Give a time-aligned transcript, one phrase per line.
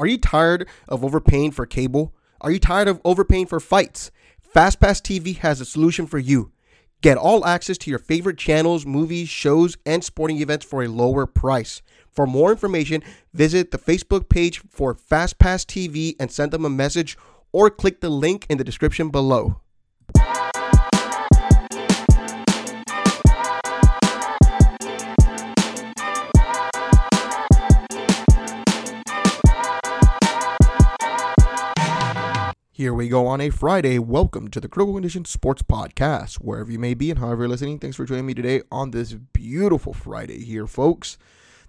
[0.00, 2.14] Are you tired of overpaying for cable?
[2.40, 4.10] Are you tired of overpaying for fights?
[4.56, 6.52] FastPass TV has a solution for you.
[7.02, 11.26] Get all access to your favorite channels, movies, shows, and sporting events for a lower
[11.26, 11.82] price.
[12.10, 13.02] For more information,
[13.34, 17.18] visit the Facebook page for FastPass TV and send them a message
[17.52, 19.60] or click the link in the description below.
[32.80, 33.98] Here we go on a Friday.
[33.98, 36.36] Welcome to the Critical Condition Sports Podcast.
[36.36, 39.12] Wherever you may be and however you're listening, thanks for joining me today on this
[39.12, 41.18] beautiful Friday here, folks.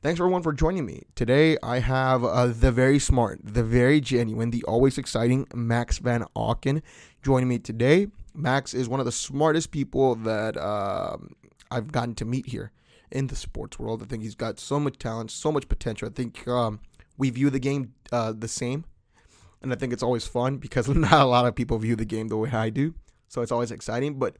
[0.01, 1.03] Thanks everyone for joining me.
[1.15, 6.23] Today I have uh, the very smart, the very genuine, the always exciting Max Van
[6.33, 6.81] Auken
[7.21, 8.07] joining me today.
[8.33, 11.17] Max is one of the smartest people that uh,
[11.69, 12.71] I've gotten to meet here
[13.11, 14.01] in the sports world.
[14.01, 16.07] I think he's got so much talent, so much potential.
[16.07, 16.79] I think um,
[17.17, 18.85] we view the game uh, the same
[19.61, 22.27] and I think it's always fun because not a lot of people view the game
[22.27, 22.93] the way I do.
[23.27, 24.19] So it's always exciting.
[24.19, 24.35] But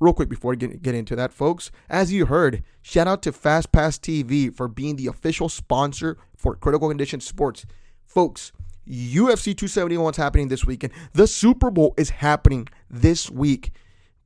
[0.00, 3.32] real quick before we get, get into that, folks, as you heard, shout out to
[3.32, 7.66] FastPass TV for being the official sponsor for Critical Condition Sports.
[8.06, 8.52] Folks,
[8.88, 10.92] UFC 271 is happening this weekend.
[11.12, 13.72] The Super Bowl is happening this week.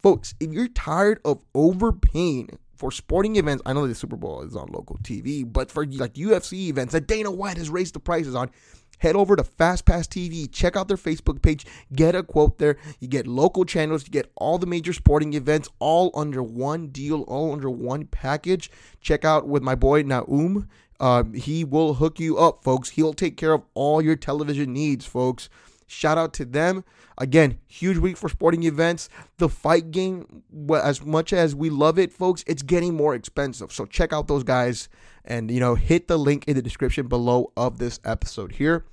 [0.02, 4.56] Folks, if you're tired of overpaying for sporting events, I know the Super Bowl is
[4.56, 8.34] on local TV, but for like UFC events that Dana White has raised the prices
[8.34, 8.50] on,
[8.98, 12.76] head over to FastPass TV, check out their Facebook page, get a quote there.
[13.00, 17.22] You get local channels, you get all the major sporting events all under one deal,
[17.22, 18.70] all under one package.
[19.00, 20.68] Check out with my boy Naum.
[21.00, 22.90] Uh, he will hook you up, folks.
[22.90, 25.48] He'll take care of all your television needs, folks.
[25.88, 26.84] Shout out to them.
[27.18, 29.08] Again, huge week for sporting events.
[29.38, 30.42] The fight game,
[30.74, 33.72] as much as we love it, folks, it's getting more expensive.
[33.72, 34.88] So check out those guys
[35.24, 38.84] and you know hit the link in the description below of this episode here.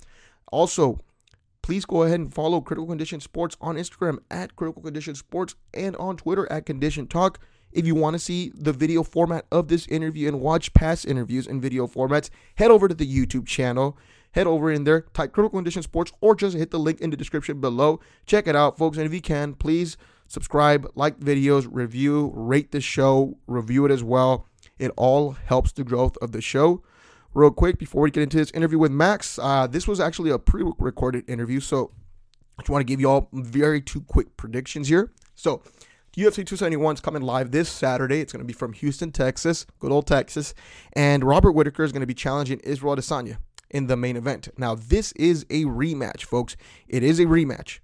[0.52, 1.00] Also,
[1.62, 5.96] please go ahead and follow Critical Condition Sports on Instagram at Critical Condition Sports and
[5.96, 7.38] on Twitter at Condition Talk.
[7.72, 11.46] If you want to see the video format of this interview and watch past interviews
[11.46, 13.96] in video formats, head over to the YouTube channel.
[14.32, 17.16] Head over in there, type Critical Condition Sports, or just hit the link in the
[17.16, 17.98] description below.
[18.26, 18.96] Check it out, folks.
[18.96, 19.96] And if you can, please
[20.28, 24.46] subscribe, like videos, review, rate the show, review it as well.
[24.80, 26.82] It all helps the growth of the show.
[27.34, 30.38] Real quick, before we get into this interview with Max, uh, this was actually a
[30.38, 31.60] pre recorded interview.
[31.60, 31.92] So
[32.58, 35.12] I just want to give you all very two quick predictions here.
[35.34, 35.62] So
[36.16, 38.20] UFC 271 is coming live this Saturday.
[38.20, 40.54] It's going to be from Houston, Texas, good old Texas.
[40.94, 43.36] And Robert Whitaker is going to be challenging Israel Adesanya
[43.70, 44.48] in the main event.
[44.56, 46.56] Now, this is a rematch, folks.
[46.88, 47.78] It is a rematch.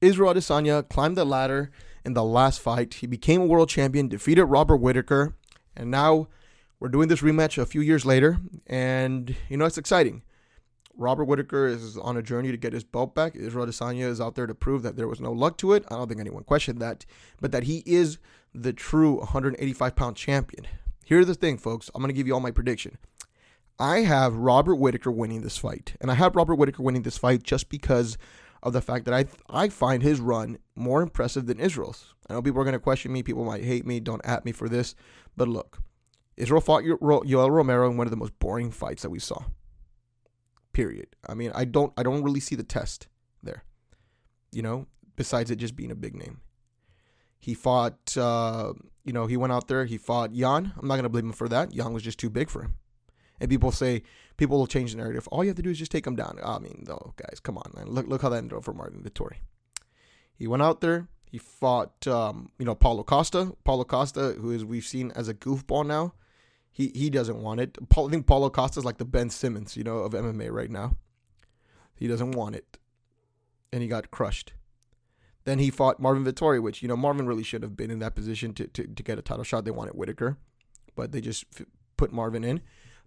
[0.00, 1.72] Israel Adesanya climbed the ladder
[2.04, 2.94] in the last fight.
[2.94, 5.34] He became a world champion, defeated Robert Whitaker,
[5.78, 6.28] and now
[6.80, 10.22] we're doing this rematch a few years later, and you know it's exciting.
[10.96, 13.36] Robert Whitaker is on a journey to get his belt back.
[13.36, 15.84] Israel Adesanya is out there to prove that there was no luck to it.
[15.88, 17.06] I don't think anyone questioned that,
[17.40, 18.18] but that he is
[18.52, 20.66] the true 185 pound champion.
[21.04, 21.90] Here's the thing, folks.
[21.94, 22.98] I'm going to give you all my prediction.
[23.78, 27.44] I have Robert Whitaker winning this fight, and I have Robert Whitaker winning this fight
[27.44, 28.18] just because
[28.62, 32.14] of the fact that I I find his run more impressive than Israel's.
[32.28, 33.22] I know people are going to question me.
[33.22, 34.00] People might hate me.
[34.00, 34.94] Don't at me for this.
[35.36, 35.80] But look,
[36.36, 39.44] Israel fought Yoel Romero in one of the most boring fights that we saw.
[40.72, 41.08] Period.
[41.28, 43.08] I mean, I don't I don't really see the test
[43.42, 43.64] there.
[44.52, 44.86] You know,
[45.16, 46.40] besides it just being a big name.
[47.40, 48.72] He fought, uh,
[49.04, 49.84] you know, he went out there.
[49.84, 50.72] He fought Jan.
[50.76, 51.70] I'm not gonna blame him for that.
[51.70, 52.74] Jan was just too big for him.
[53.40, 54.02] And people say
[54.36, 55.28] people will change the narrative.
[55.28, 56.38] All you have to do is just take him down.
[56.42, 57.86] I mean, though, guys, come on, man.
[57.86, 59.36] Look, look how that ended up for Marvin Vettori.
[60.34, 61.08] He went out there.
[61.24, 63.52] He fought, um, you know, Paulo Costa.
[63.64, 66.14] Paulo Costa, who is we've seen as a goofball now.
[66.70, 67.76] He he doesn't want it.
[67.80, 70.96] I think Paulo Costa is like the Ben Simmons, you know, of MMA right now.
[71.94, 72.78] He doesn't want it,
[73.72, 74.52] and he got crushed.
[75.44, 78.14] Then he fought Marvin Vettori, which you know Marvin really should have been in that
[78.14, 79.64] position to to, to get a title shot.
[79.64, 80.38] They wanted Whitaker,
[80.94, 81.66] but they just f-
[81.96, 82.60] put Marvin in.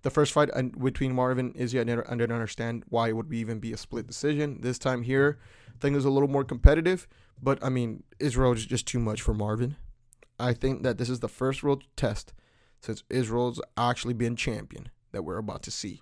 [0.04, 0.50] The first fight
[0.82, 4.62] between Marvin and Izzy, I didn't, understand why it would even be a split decision.
[4.62, 7.08] This time here, I think it was a little more competitive.
[7.42, 9.76] But I mean, Israel is just too much for Marvin.
[10.40, 12.34] I think that this is the first real test
[12.80, 16.02] since Israel's actually been champion that we're about to see.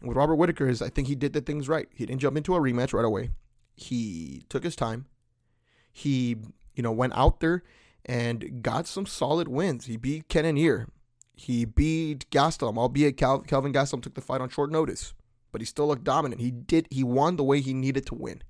[0.00, 1.88] And with Robert Whitaker is I think he did the things right.
[1.94, 3.30] He didn't jump into a rematch right away.
[3.76, 5.06] He took his time.
[5.90, 6.36] He,
[6.74, 7.62] you know, went out there
[8.04, 9.86] and got some solid wins.
[9.86, 10.88] He beat Cannonier.
[11.38, 15.14] He beat Gastelum, albeit Cal- Kelvin Gastelum took the fight on short notice,
[15.52, 16.40] but he still looked dominant.
[16.40, 16.88] He did.
[16.90, 18.42] He won the way he needed to win.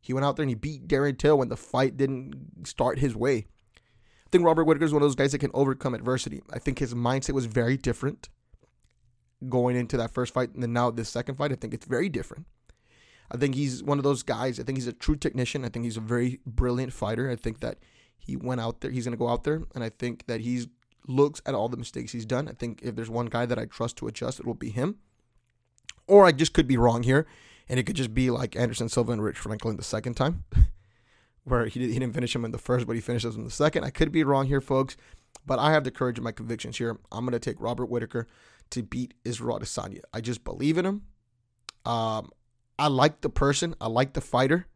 [0.00, 3.16] He went out there and he beat Darren Till when the fight didn't start his
[3.16, 3.46] way.
[3.76, 6.40] I think Robert Whitaker is one of those guys that can overcome adversity.
[6.52, 8.28] I think his mindset was very different.
[9.48, 11.52] going into that first fight and then now this second fight.
[11.52, 12.46] I think it's very different.
[13.30, 14.60] I think he's one of those guys.
[14.60, 15.64] I think he's a true technician.
[15.64, 17.30] I think he's a very brilliant fighter.
[17.30, 17.78] I think that
[18.18, 18.90] he went out there.
[18.90, 20.68] He's going to go out there, and I think that he's
[21.06, 22.48] looks at all the mistakes he's done.
[22.48, 24.98] I think if there's one guy that I trust to adjust, it will be him.
[26.06, 27.26] Or I just could be wrong here,
[27.68, 30.44] and it could just be like Anderson Silva and Rich Franklin the second time,
[31.44, 33.52] where he, he didn't finish him in the first, but he finishes him in the
[33.52, 33.84] second.
[33.84, 34.96] I could be wrong here, folks,
[35.46, 36.98] but I have the courage of my convictions here.
[37.10, 38.26] I'm going to take Robert Whitaker
[38.70, 40.00] to beat Israel Adesanya.
[40.12, 41.02] I just believe in him.
[41.84, 42.30] Um,
[42.78, 44.66] I like the person, I like the fighter,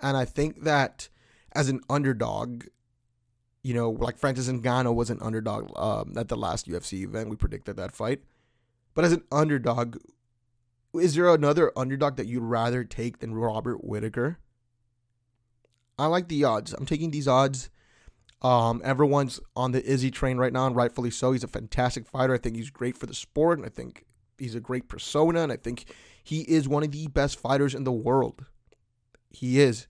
[0.00, 1.08] and I think that
[1.52, 2.64] as an underdog,
[3.62, 7.28] you know, like Francis Ngannou was an underdog um, at the last UFC event.
[7.28, 8.20] We predicted that fight.
[8.94, 9.98] But as an underdog,
[10.94, 14.38] is there another underdog that you'd rather take than Robert Whitaker?
[15.98, 16.72] I like the odds.
[16.72, 17.70] I'm taking these odds.
[18.42, 21.32] Um, everyone's on the Izzy train right now, and rightfully so.
[21.32, 22.34] He's a fantastic fighter.
[22.34, 24.06] I think he's great for the sport, and I think
[24.38, 25.84] he's a great persona, and I think
[26.24, 28.46] he is one of the best fighters in the world.
[29.28, 29.86] He is.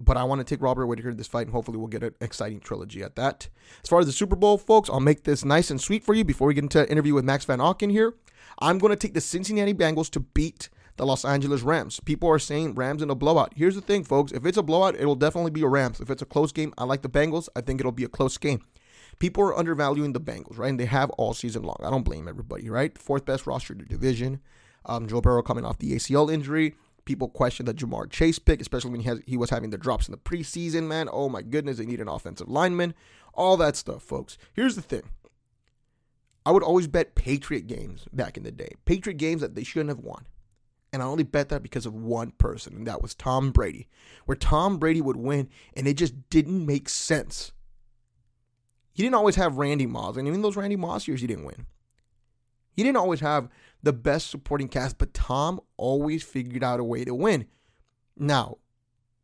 [0.00, 2.14] But I want to take Robert Whitaker in this fight, and hopefully we'll get an
[2.20, 3.48] exciting trilogy at that.
[3.82, 6.24] As far as the Super Bowl, folks, I'll make this nice and sweet for you
[6.24, 8.14] before we get into an interview with Max Van Auken here.
[8.60, 10.68] I'm going to take the Cincinnati Bengals to beat
[10.98, 12.00] the Los Angeles Rams.
[12.00, 13.52] People are saying Rams in a blowout.
[13.56, 14.32] Here's the thing, folks.
[14.32, 16.00] If it's a blowout, it'll definitely be a Rams.
[16.00, 17.48] If it's a close game, I like the Bengals.
[17.56, 18.64] I think it'll be a close game.
[19.18, 20.70] People are undervaluing the Bengals, right?
[20.70, 21.78] And they have all season long.
[21.82, 22.96] I don't blame everybody, right?
[22.98, 24.40] Fourth best roster in the division.
[24.84, 26.74] Um, Joe Burrow coming off the ACL injury.
[27.08, 30.06] People question the Ja'Marr Chase pick, especially when he has he was having the drops
[30.06, 30.88] in the preseason.
[30.88, 32.92] Man, oh my goodness, they need an offensive lineman.
[33.32, 34.36] All that stuff, folks.
[34.52, 35.04] Here's the thing.
[36.44, 38.74] I would always bet Patriot games back in the day.
[38.84, 40.26] Patriot games that they shouldn't have won.
[40.92, 43.88] And I only bet that because of one person, and that was Tom Brady.
[44.26, 47.52] Where Tom Brady would win, and it just didn't make sense.
[48.92, 51.64] He didn't always have Randy Moss, and even those Randy Moss years, he didn't win.
[52.76, 53.48] He didn't always have
[53.82, 57.46] the best supporting cast, but Tom always figured out a way to win.
[58.16, 58.58] Now,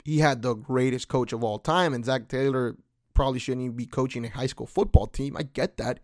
[0.05, 2.77] he had the greatest coach of all time, and Zac Taylor
[3.15, 5.37] probably shouldn't even be coaching a high school football team.
[5.37, 6.01] I get that.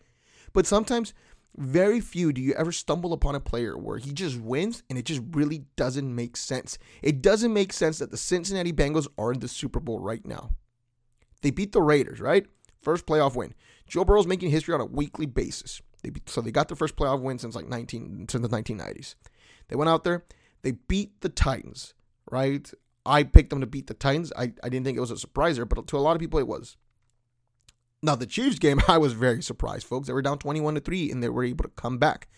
[0.52, 1.12] But sometimes,
[1.56, 5.04] very few do you ever stumble upon a player where he just wins and it
[5.04, 6.78] just really doesn't make sense.
[7.02, 10.50] It doesn't make sense that the Cincinnati Bengals are in the Super Bowl right now.
[11.42, 12.46] They beat the Raiders, right?
[12.80, 13.54] First playoff win.
[13.86, 15.82] Joe Burrow's making history on a weekly basis.
[16.02, 19.14] They so they got their first playoff win since like 19 since the 1990s.
[19.68, 20.24] They went out there,
[20.62, 21.94] they beat the Titans,
[22.30, 22.70] right?
[23.06, 24.32] I picked them to beat the Titans.
[24.36, 26.46] I, I didn't think it was a surpriser, but to a lot of people it
[26.46, 26.76] was.
[28.02, 30.06] Now the Chiefs game, I was very surprised, folks.
[30.06, 32.28] They were down 21 to 3 and they were able to come back.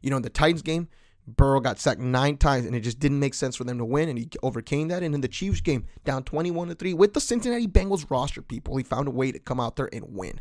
[0.00, 0.88] You know, in the Titans game,
[1.26, 4.08] Burrow got sacked nine times and it just didn't make sense for them to win
[4.08, 5.02] and he overcame that.
[5.02, 8.76] And in the Chiefs game, down 21 to 3 with the Cincinnati Bengals roster people,
[8.76, 10.40] he found a way to come out there and win.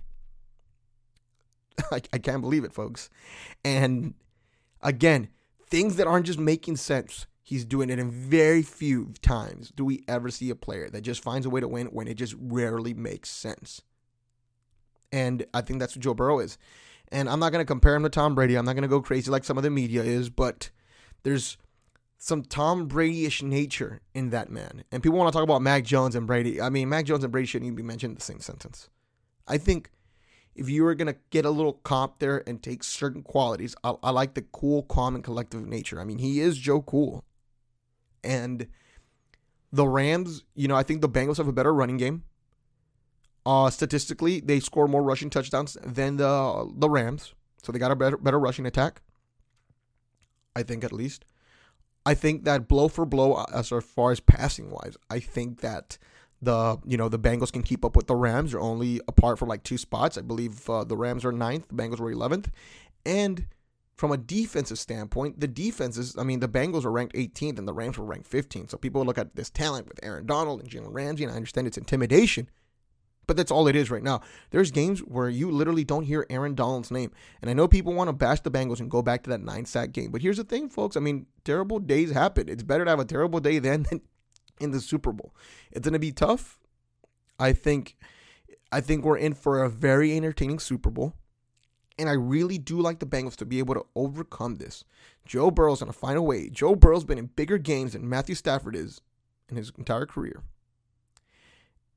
[1.91, 3.09] I, I can't believe it, folks.
[3.63, 4.13] And
[4.81, 5.29] again,
[5.65, 7.27] things that aren't just making sense.
[7.41, 11.23] He's doing it in very few times do we ever see a player that just
[11.23, 13.81] finds a way to win when it just rarely makes sense.
[15.13, 16.57] And I think that's what Joe Burrow is.
[17.09, 18.57] And I'm not going to compare him to Tom Brady.
[18.57, 20.71] I'm not going to go crazy like some of the media is, but
[21.23, 21.57] there's
[22.17, 24.83] some Tom Brady-ish nature in that man.
[24.91, 26.59] And people want to talk about Mac Jones and Brady.
[26.59, 28.89] I mean, Mac Jones and Brady shouldn't even be mentioned in the same sentence.
[29.47, 29.89] I think
[30.57, 33.95] if you were going to get a little comp there and take certain qualities, I,
[34.03, 36.01] I, like the cool, calm, and collective nature.
[36.01, 37.23] I mean, he is Joe Cool.
[38.23, 38.67] And
[39.71, 42.23] the Rams, you know, I think the Bengals have a better running game.
[43.45, 47.95] Uh, statistically, they score more rushing touchdowns than the the Rams, so they got a
[47.95, 49.01] better better rushing attack.
[50.53, 51.23] I think at least.
[52.05, 55.97] I think that blow for blow, uh, as far as passing wise, I think that
[56.41, 58.51] the you know the Bengals can keep up with the Rams.
[58.51, 60.17] They're only apart from like two spots.
[60.17, 62.51] I believe uh, the Rams are ninth, the Bengals were eleventh,
[63.05, 63.47] and
[63.97, 66.15] from a defensive standpoint, the defenses.
[66.17, 68.69] I mean, the Bengals are ranked 18th and the Rams were ranked 15th.
[68.69, 71.65] So people look at this talent with Aaron Donald and Jalen Ramsey, and I understand
[71.65, 72.47] it's intimidation,
[73.25, 74.21] but that's all it is right now.
[74.51, 78.09] There's games where you literally don't hear Aaron Donald's name, and I know people want
[78.09, 80.11] to bash the Bengals and go back to that nine sack game.
[80.11, 80.95] But here's the thing, folks.
[80.95, 82.47] I mean, terrible days happen.
[82.47, 84.01] It's better to have a terrible day then than
[84.59, 85.35] in the Super Bowl.
[85.71, 86.59] It's going to be tough.
[87.39, 87.97] I think
[88.71, 91.13] I think we're in for a very entertaining Super Bowl.
[91.99, 94.83] And I really do like the Bengals to be able to overcome this.
[95.25, 96.49] Joe Burrow's find a way.
[96.49, 99.01] Joe Burrow's been in bigger games than Matthew Stafford is
[99.49, 100.43] in his entire career.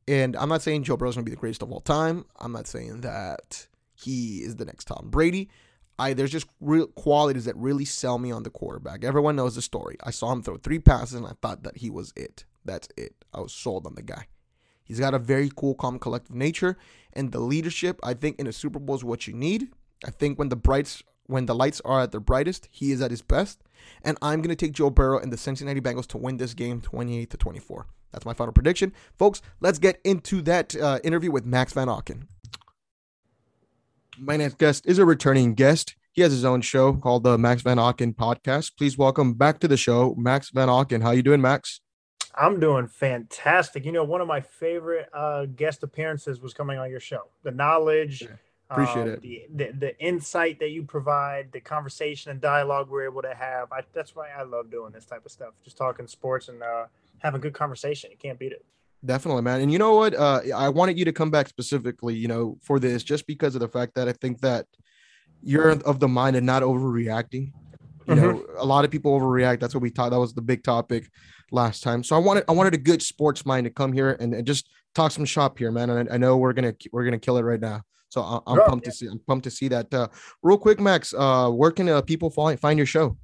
[0.09, 2.25] And I'm not saying Joe Burrow's going to be the greatest of all time.
[2.39, 5.51] I'm not saying that he is the next Tom Brady.
[5.99, 9.05] I there's just real qualities that really sell me on the quarterback.
[9.05, 9.99] Everyone knows the story.
[10.03, 12.45] I saw him throw three passes and I thought that he was it.
[12.65, 13.15] That's it.
[13.33, 14.27] I was sold on the guy.
[14.83, 16.77] He's got a very cool, calm, collective nature,
[17.13, 18.01] and the leadership.
[18.03, 19.69] I think in a Super Bowl is what you need.
[20.05, 23.13] I think when the brights when the lights are at their brightest, he is at
[23.13, 23.63] his best.
[24.03, 26.81] And I'm going to take Joe Burrow and the Cincinnati Bengals to win this game
[26.81, 27.87] 28 to 24.
[28.11, 28.93] That's my final prediction.
[29.17, 32.27] Folks, let's get into that uh, interview with Max Van Auken.
[34.19, 35.95] My next guest is a returning guest.
[36.13, 38.73] He has his own show called the Max Van Auken Podcast.
[38.77, 41.03] Please welcome back to the show, Max Van Auken.
[41.03, 41.81] How you doing, Max?
[42.35, 43.85] I'm doing fantastic.
[43.85, 47.25] You know, one of my favorite uh, guest appearances was coming on your show.
[47.43, 48.29] The knowledge, yeah,
[48.71, 53.05] appreciate um, it, the, the, the insight that you provide, the conversation and dialogue we're
[53.05, 53.73] able to have.
[53.73, 55.55] I, that's why I love doing this type of stuff.
[55.65, 56.87] Just talking sports and uh,
[57.19, 58.11] having good conversation.
[58.11, 58.65] You can't beat it.
[59.05, 59.63] Definitely, man.
[59.63, 60.15] And you know what?
[60.15, 63.61] Uh, I wanted you to come back specifically, you know, for this, just because of
[63.61, 64.67] the fact that I think that
[65.43, 67.53] you're of the mind and not overreacting.
[68.07, 68.21] You mm-hmm.
[68.21, 69.61] know, a lot of people overreact.
[69.61, 70.11] That's what we thought.
[70.11, 71.11] That was the big topic
[71.51, 72.03] last time.
[72.03, 74.69] So I wanted I wanted a good sports mind to come here and, and just
[74.95, 75.91] talk some shop here, man.
[75.91, 77.83] And I, I, know we're gonna we're gonna kill it right now.
[78.09, 78.91] So I, am pumped yeah.
[78.91, 79.93] to see I'm pumped to see that.
[79.93, 80.09] Uh,
[80.43, 83.17] real quick, Max, uh, where can uh, people find find your show?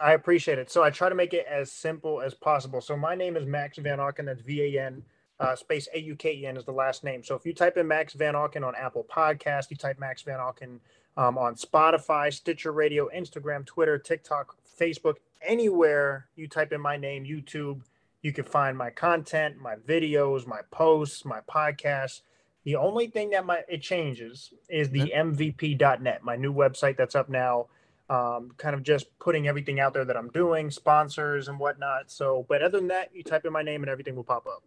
[0.00, 0.70] I appreciate it.
[0.70, 2.80] So I try to make it as simple as possible.
[2.80, 4.24] So my name is Max Van Auken.
[4.26, 5.02] That's V A N
[5.40, 7.22] uh, space A U K E N is the last name.
[7.22, 10.38] So if you type in Max Van Auken on Apple Podcast, you type Max Van
[10.38, 10.78] Auken
[11.16, 17.24] um, on Spotify, Stitcher Radio, Instagram, Twitter, TikTok, Facebook, anywhere you type in my name,
[17.24, 17.82] YouTube,
[18.22, 22.22] you can find my content, my videos, my posts, my podcasts.
[22.64, 27.28] The only thing that my it changes is the MVP.net, my new website that's up
[27.28, 27.66] now.
[28.10, 32.10] Um, kind of just putting everything out there that I'm doing, sponsors and whatnot.
[32.10, 34.62] So, but other than that, you type in my name and everything will pop up.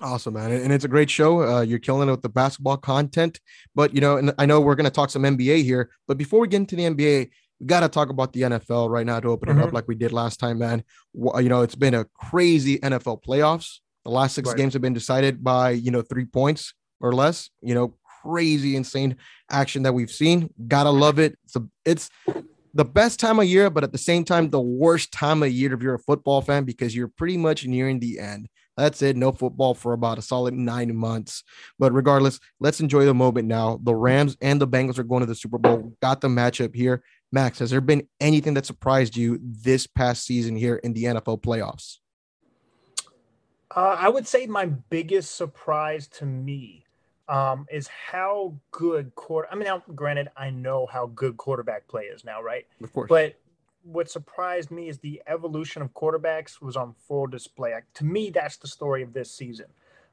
[0.00, 0.52] Awesome, man.
[0.52, 1.42] And it's a great show.
[1.42, 3.40] Uh, you're killing it with the basketball content.
[3.74, 5.90] But, you know, and I know we're going to talk some NBA here.
[6.06, 9.06] But before we get into the NBA, we got to talk about the NFL right
[9.06, 9.58] now to open mm-hmm.
[9.58, 9.76] it up mm-hmm.
[9.76, 10.84] like we did last time, man.
[11.14, 13.80] You know, it's been a crazy NFL playoffs.
[14.04, 14.56] The last six right.
[14.56, 17.50] games have been decided by, you know, three points or less.
[17.60, 19.16] You know, crazy, insane
[19.50, 20.50] action that we've seen.
[20.66, 21.38] Gotta love it.
[21.44, 22.10] It's, a, it's
[22.74, 25.72] the best time of year, but at the same time, the worst time of year
[25.74, 28.48] if you're a football fan because you're pretty much nearing the end.
[28.76, 29.16] That's it.
[29.16, 31.42] No football for about a solid nine months.
[31.80, 33.80] But regardless, let's enjoy the moment now.
[33.82, 35.96] The Rams and the Bengals are going to the Super Bowl.
[36.00, 37.02] Got the matchup here.
[37.30, 41.42] Max, has there been anything that surprised you this past season here in the NFL
[41.42, 41.98] playoffs?
[43.74, 46.84] Uh, I would say my biggest surprise to me
[47.28, 49.48] um, is how good quarter.
[49.52, 52.66] I mean, now, granted, I know how good quarterback play is now, right?
[52.82, 53.08] Of course.
[53.08, 53.38] But
[53.82, 57.74] what surprised me is the evolution of quarterbacks was on full display.
[57.94, 59.66] To me, that's the story of this season.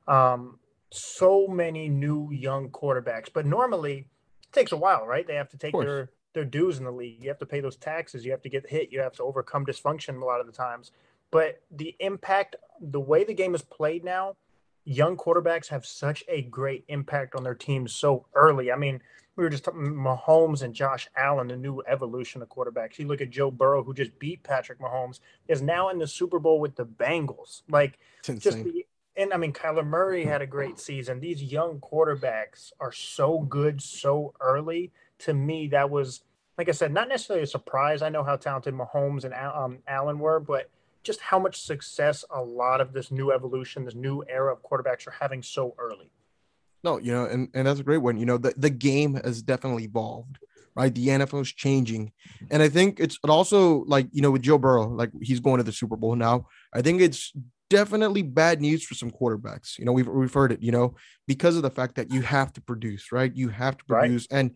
[0.08, 0.60] Um,
[0.92, 4.08] so many new young quarterbacks, but normally
[4.44, 5.26] it takes a while, right?
[5.26, 7.24] They have to take their their dues in the league.
[7.24, 8.24] You have to pay those taxes.
[8.24, 8.92] You have to get hit.
[8.92, 10.92] You have to overcome dysfunction a lot of the times.
[11.32, 14.36] But the impact, the way the game is played now,
[14.84, 18.72] young quarterbacks have such a great impact on their teams so early.
[18.72, 19.02] I mean,
[19.36, 23.00] we were just talking Mahomes and Josh Allen, the new evolution of quarterbacks.
[23.00, 26.40] You look at Joe Burrow, who just beat Patrick Mahomes, is now in the Super
[26.40, 27.64] Bowl with the Bengals.
[27.68, 28.86] Like, just the,
[29.18, 31.20] and I mean, Kyler Murray had a great season.
[31.20, 34.92] These young quarterbacks are so good so early.
[35.20, 36.22] To me, that was,
[36.58, 38.02] like I said, not necessarily a surprise.
[38.02, 40.70] I know how talented Mahomes and um, Allen were, but
[41.04, 45.08] just how much success a lot of this new evolution, this new era of quarterbacks
[45.08, 46.10] are having so early.
[46.84, 48.18] No, you know, and, and that's a great one.
[48.18, 50.38] You know, the, the game has definitely evolved,
[50.76, 50.94] right?
[50.94, 52.12] The NFL is changing.
[52.52, 55.64] And I think it's also like, you know, with Joe Burrow, like he's going to
[55.64, 56.48] the Super Bowl now.
[56.74, 57.34] I think it's
[57.70, 59.78] definitely bad news for some quarterbacks.
[59.78, 60.96] You know, we've, we've heard it, you know,
[61.28, 63.32] because of the fact that you have to produce, right?
[63.36, 64.28] You have to produce.
[64.32, 64.40] Right.
[64.40, 64.52] And,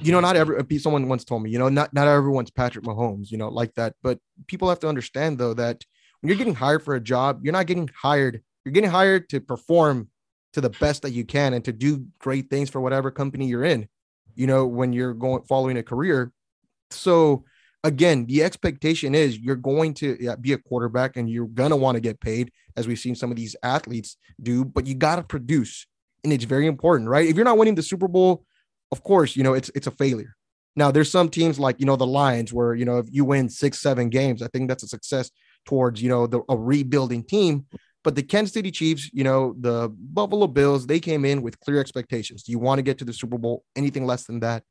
[0.00, 2.84] you know, not every, uh, someone once told me, you know, not, not everyone's Patrick
[2.84, 3.94] Mahomes, you know, like that.
[4.02, 5.84] But people have to understand, though, that
[6.20, 9.40] when you're getting hired for a job, you're not getting hired, you're getting hired to
[9.40, 10.08] perform
[10.52, 13.64] to the best that you can and to do great things for whatever company you're
[13.64, 13.88] in
[14.34, 16.32] you know when you're going following a career
[16.90, 17.44] so
[17.84, 21.96] again the expectation is you're going to be a quarterback and you're going to want
[21.96, 25.22] to get paid as we've seen some of these athletes do but you got to
[25.22, 25.86] produce
[26.22, 28.44] and it's very important right if you're not winning the super bowl
[28.92, 30.36] of course you know it's it's a failure
[30.76, 33.48] now there's some teams like you know the lions where you know if you win
[33.48, 35.30] six seven games i think that's a success
[35.64, 37.64] towards you know the a rebuilding team
[38.02, 41.80] but the Kansas City Chiefs, you know, the Buffalo Bills, they came in with clear
[41.80, 42.42] expectations.
[42.42, 43.64] Do you want to get to the Super Bowl?
[43.76, 44.64] Anything less than that,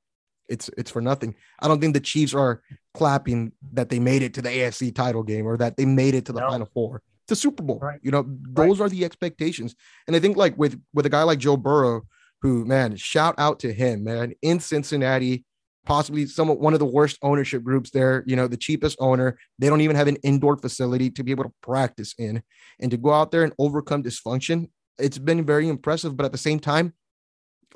[0.50, 1.36] it's it's for nothing.
[1.60, 2.62] I don't think the Chiefs are
[2.94, 6.26] clapping that they made it to the AFC title game or that they made it
[6.26, 6.50] to the no.
[6.50, 7.02] Final Four.
[7.28, 7.80] The Super Bowl.
[7.80, 8.00] Right.
[8.02, 8.88] You know, those right.
[8.88, 9.76] are the expectations.
[10.08, 12.02] And I think like with with a guy like Joe Burrow,
[12.42, 15.46] who man, shout out to him, man, in Cincinnati
[15.86, 18.24] possibly some one of the worst ownership groups there.
[18.28, 19.38] You know, the cheapest owner.
[19.58, 22.44] They don't even have an indoor facility to be able to practice in,
[22.80, 24.70] and to go out there and overcome dysfunction.
[25.00, 26.94] It's been very impressive, but at the same time,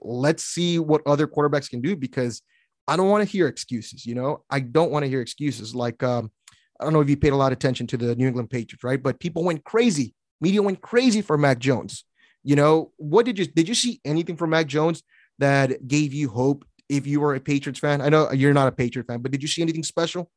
[0.01, 2.41] let's see what other quarterbacks can do because
[2.87, 4.05] I don't want to hear excuses.
[4.05, 5.73] You know, I don't want to hear excuses.
[5.75, 6.31] Like, um,
[6.79, 8.83] I don't know if you paid a lot of attention to the New England Patriots,
[8.83, 9.01] right?
[9.01, 10.13] But people went crazy.
[10.41, 12.03] Media went crazy for Mac Jones.
[12.43, 15.01] You know, what did you did you see anything from Mac Jones
[15.39, 18.01] that gave you hope if you were a Patriots fan?
[18.01, 20.29] I know you're not a Patriot fan, but did you see anything special?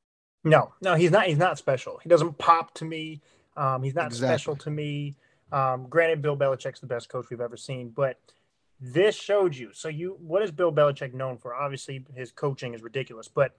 [0.45, 1.27] No, no, he's not.
[1.27, 1.99] He's not special.
[2.01, 3.21] He doesn't pop to me.
[3.57, 4.29] Um, he's not exactly.
[4.29, 5.17] special to me.
[5.51, 8.21] Um, granted, Bill Belichick's the best coach we've ever seen, but
[8.81, 9.71] this showed you.
[9.73, 11.55] So you, what is Bill Belichick known for?
[11.55, 13.57] Obviously, his coaching is ridiculous, but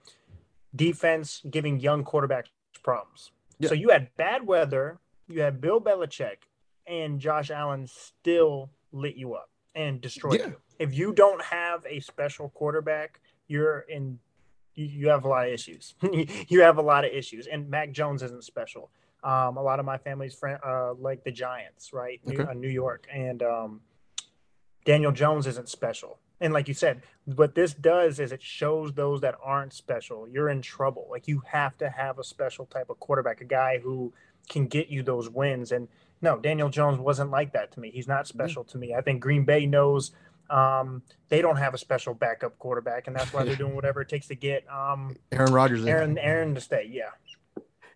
[0.74, 2.46] defense giving young quarterbacks
[2.82, 3.32] problems.
[3.58, 3.68] Yeah.
[3.68, 4.98] So you had bad weather,
[5.28, 6.36] you had Bill Belichick,
[6.86, 10.46] and Josh Allen still lit you up and destroyed yeah.
[10.48, 10.56] you.
[10.78, 14.18] If you don't have a special quarterback, you're in.
[14.74, 15.94] You have a lot of issues.
[16.48, 18.90] you have a lot of issues, and Mac Jones isn't special.
[19.24, 22.20] Um, a lot of my family's friend, uh, like the Giants, right?
[22.24, 22.36] Okay.
[22.36, 23.80] New, uh, New York, and um,
[24.84, 26.18] Daniel Jones isn't special.
[26.40, 30.48] And like you said, what this does is it shows those that aren't special, you're
[30.48, 31.08] in trouble.
[31.10, 34.12] Like you have to have a special type of quarterback, a guy who
[34.48, 35.72] can get you those wins.
[35.72, 35.88] And
[36.22, 37.90] no, Daniel Jones wasn't like that to me.
[37.90, 38.38] He's not mm-hmm.
[38.38, 38.94] special to me.
[38.94, 40.12] I think Green Bay knows
[40.50, 44.08] um, they don't have a special backup quarterback, and that's why they're doing whatever it
[44.08, 46.88] takes to get um, Aaron Rodgers, Aaron, Aaron to stay.
[46.90, 47.10] Yeah.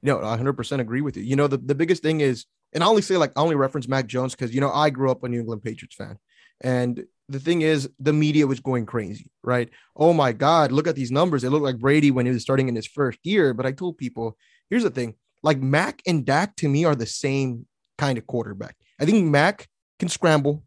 [0.02, 1.22] No, I 100% agree with you.
[1.22, 3.86] You know, the, the biggest thing is, and I only say like I only reference
[3.86, 6.18] Mac Jones because you know I grew up a New England Patriots fan,
[6.62, 9.68] and the thing is, the media was going crazy, right?
[9.96, 11.44] Oh my God, look at these numbers.
[11.44, 13.52] It looked like Brady when he was starting in his first year.
[13.52, 14.36] But I told people,
[14.70, 17.66] here's the thing like Mac and Dak to me are the same
[17.98, 18.76] kind of quarterback.
[19.00, 20.62] I think Mac can scramble,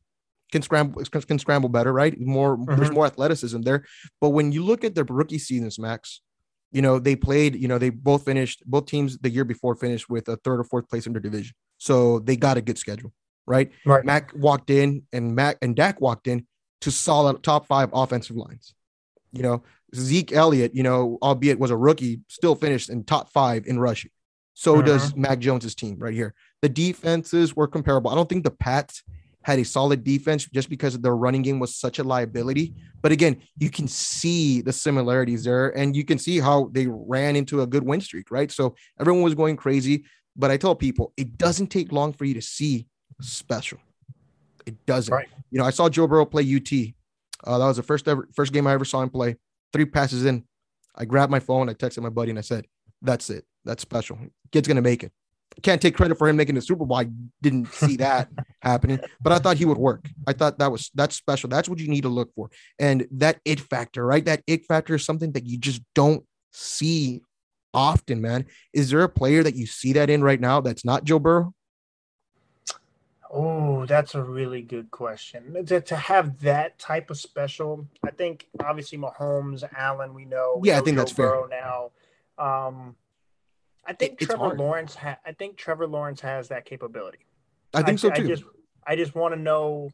[0.52, 2.20] can scramble, can scramble better, right?
[2.20, 2.75] More, mm-hmm.
[2.75, 3.86] there's more athleticism there.
[4.20, 6.22] But when you look at their rookie seasons, Max,
[6.72, 10.10] you know, they played, you know, they both finished, both teams the year before finished
[10.10, 11.54] with a third or fourth place in their division.
[11.78, 13.14] So they got a good schedule
[13.48, 13.72] right?
[13.86, 14.06] Right.
[14.06, 16.46] Mac walked in and Mac and Dak walked in
[16.82, 18.74] to solid top five offensive lines.
[19.32, 19.64] You know,
[19.96, 24.12] Zeke Elliott, you know, albeit was a rookie, still finished in top five in rushing.
[24.54, 24.84] So uh-huh.
[24.84, 26.34] does Mac Jones's team right here.
[26.62, 28.12] The defenses were comparable.
[28.12, 29.04] I don't think the Pats
[29.44, 32.74] had a solid defense just because their running game was such a liability.
[33.03, 37.36] But again, you can see the similarities there, and you can see how they ran
[37.36, 38.51] into a good win streak, right?
[38.51, 40.05] So everyone was going crazy.
[40.36, 42.88] But I tell people it doesn't take long for you to see
[43.22, 43.80] special.
[44.66, 45.14] It doesn't.
[45.14, 45.28] Right.
[45.51, 46.72] You know, I saw Joe Burrow play UT.
[47.44, 49.36] Uh, that was the first ever first game I ever saw him play.
[49.74, 50.44] Three passes in,
[50.96, 52.66] I grabbed my phone, I texted my buddy, and I said,
[53.01, 53.46] "That's it.
[53.66, 54.18] That's special.
[54.51, 55.12] Kid's gonna make it."
[55.62, 56.98] Can't take credit for him making the Super Bowl.
[56.98, 57.08] I
[57.42, 58.30] didn't see that
[58.62, 60.10] happening, but I thought he would work.
[60.28, 61.50] I thought that was that's special.
[61.50, 62.50] That's what you need to look for,
[62.80, 64.25] and that it factor, right?
[64.25, 67.22] That it factor is something that you just don't see
[67.74, 68.46] often, man.
[68.74, 71.54] Is there a player that you see that in right now that's not Joe Burrow?
[73.37, 75.65] Oh, that's a really good question.
[75.65, 80.59] To, to have that type of special, I think obviously Mahomes, Allen, we know.
[80.61, 81.59] We yeah, know I think Joe that's Burrow fair.
[81.59, 81.91] Now,
[82.67, 82.95] um,
[83.85, 84.57] I think Trevor hard.
[84.57, 84.95] Lawrence.
[84.95, 87.25] Ha- I think Trevor Lawrence has that capability.
[87.74, 88.24] I think I, so too.
[88.24, 88.43] I just,
[88.87, 89.91] I just want to know.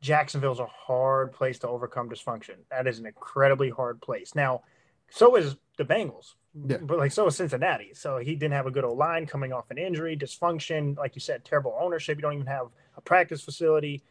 [0.00, 2.54] Jacksonville's a hard place to overcome dysfunction.
[2.70, 4.34] That is an incredibly hard place.
[4.34, 4.62] Now,
[5.10, 6.36] so is the Bengals.
[6.54, 6.78] Yeah.
[6.78, 7.92] But like so is Cincinnati.
[7.94, 11.20] So he didn't have a good old line coming off an injury, dysfunction, like you
[11.20, 12.18] said, terrible ownership.
[12.18, 14.02] You don't even have a practice facility.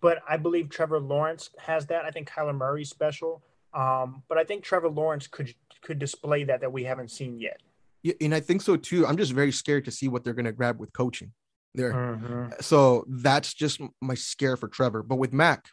[0.00, 2.04] But I believe Trevor Lawrence has that.
[2.04, 3.42] I think Kyler Murray's special.
[3.72, 7.60] Um, but I think Trevor Lawrence could could display that that we haven't seen yet.
[8.02, 9.06] Yeah, and I think so too.
[9.06, 11.32] I'm just very scared to see what they're going to grab with coaching
[11.74, 11.92] there.
[11.92, 12.52] Mm-hmm.
[12.60, 15.02] So that's just my scare for Trevor.
[15.02, 15.66] But with Mac,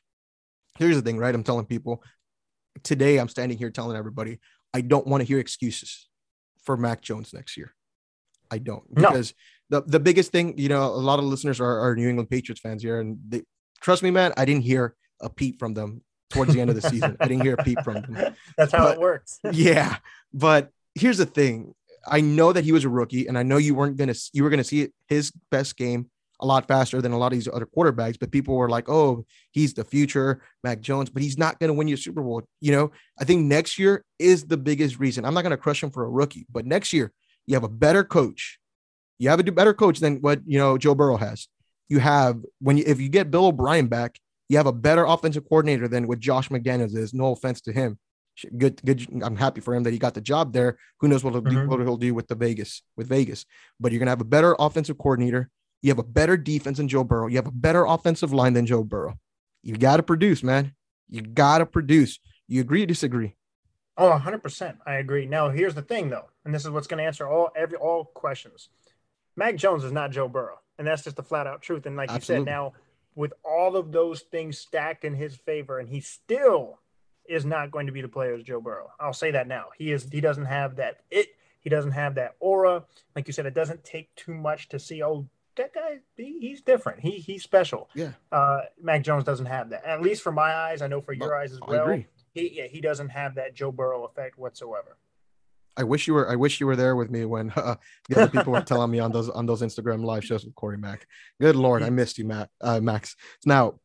[0.77, 1.33] here's the thing, right?
[1.33, 2.03] I'm telling people
[2.83, 3.17] today.
[3.17, 4.39] I'm standing here telling everybody
[4.73, 6.07] I don't want to hear excuses
[6.63, 7.73] for Mac Jones next year.
[8.51, 9.33] I don't because
[9.69, 9.79] no.
[9.79, 12.61] the the biggest thing, you know, a lot of listeners are, are New England Patriots
[12.61, 13.43] fans here, and they
[13.79, 14.33] trust me, man.
[14.37, 17.15] I didn't hear a peep from them towards the end of the season.
[17.19, 18.35] I didn't hear a peep from them.
[18.57, 19.39] That's how but, it works.
[19.51, 19.97] yeah,
[20.33, 21.73] but here's the thing:
[22.05, 24.49] I know that he was a rookie, and I know you weren't gonna you were
[24.49, 26.09] gonna see his best game
[26.41, 28.17] a lot faster than a lot of these other quarterbacks.
[28.19, 31.73] But people were like, "Oh, he's the future, Mac Jones," but he's not going to
[31.73, 32.43] win you a Super Bowl.
[32.59, 35.25] You know, I think next year is the biggest reason.
[35.25, 37.11] I'm not going to crush him for a rookie, but next year
[37.45, 38.59] you have a better coach.
[39.19, 41.47] You have a better coach than what you know Joe Burrow has.
[41.89, 44.17] You have when you if you get Bill O'Brien back,
[44.49, 47.13] you have a better offensive coordinator than what Josh McDaniels is.
[47.13, 47.97] No offense to him.
[48.57, 49.05] Good, good.
[49.23, 50.77] I'm happy for him that he got the job there.
[50.99, 51.61] Who knows what he'll, mm-hmm.
[51.61, 53.45] do, what he'll do with the Vegas with Vegas?
[53.79, 55.49] But you're gonna have a better offensive coordinator.
[55.81, 57.27] You have a better defense than Joe Burrow.
[57.27, 59.17] You have a better offensive line than Joe Burrow.
[59.63, 60.73] You got to produce, man.
[61.09, 62.19] You got to produce.
[62.47, 63.35] You agree or disagree?
[63.97, 64.77] Oh, 100%.
[64.85, 65.25] I agree.
[65.25, 68.05] Now, here's the thing, though, and this is what's going to answer all every all
[68.05, 68.69] questions.
[69.35, 71.85] Mac Jones is not Joe Burrow, and that's just the flat out truth.
[71.85, 72.41] And like Absolutely.
[72.41, 72.73] you said, now
[73.15, 76.79] with all of those things stacked in his favor, and he still
[77.27, 78.91] is not going to be the player as Joe Burrow.
[78.99, 79.67] I'll say that now.
[79.77, 80.07] He is.
[80.11, 81.27] He doesn't have that it.
[81.59, 82.83] He doesn't have that aura.
[83.15, 85.03] Like you said, it doesn't take too much to see.
[85.03, 86.99] Oh, that guy, he, he's different.
[86.99, 87.89] He he's special.
[87.93, 88.11] Yeah.
[88.31, 89.85] Uh, Mac Jones doesn't have that.
[89.85, 92.03] At least for my eyes, I know for your eyes as well.
[92.33, 94.97] He yeah, he doesn't have that Joe Burrow effect whatsoever.
[95.77, 96.29] I wish you were.
[96.29, 97.75] I wish you were there with me when uh,
[98.09, 100.77] the other people were telling me on those on those Instagram live shows with Corey
[100.77, 101.07] Mack.
[101.39, 102.49] Good lord, I missed you, Matt.
[102.61, 103.15] Uh, Max.
[103.45, 103.79] Now,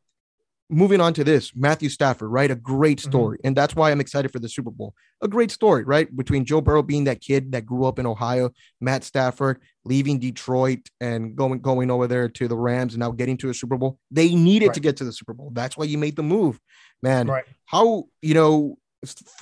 [0.68, 2.50] moving on to this, Matthew Stafford, right?
[2.50, 3.10] A great Mm-hmm.
[3.10, 4.94] story, and that's why I'm excited for the Super Bowl.
[5.22, 6.14] A great story, right?
[6.14, 8.50] Between Joe Burrow being that kid that grew up in Ohio,
[8.80, 13.36] Matt Stafford leaving Detroit and going going over there to the Rams, and now getting
[13.38, 13.98] to a Super Bowl.
[14.10, 15.50] They needed to get to the Super Bowl.
[15.52, 16.58] That's why you made the move,
[17.02, 17.28] man.
[17.28, 17.44] Right.
[17.66, 18.78] How you know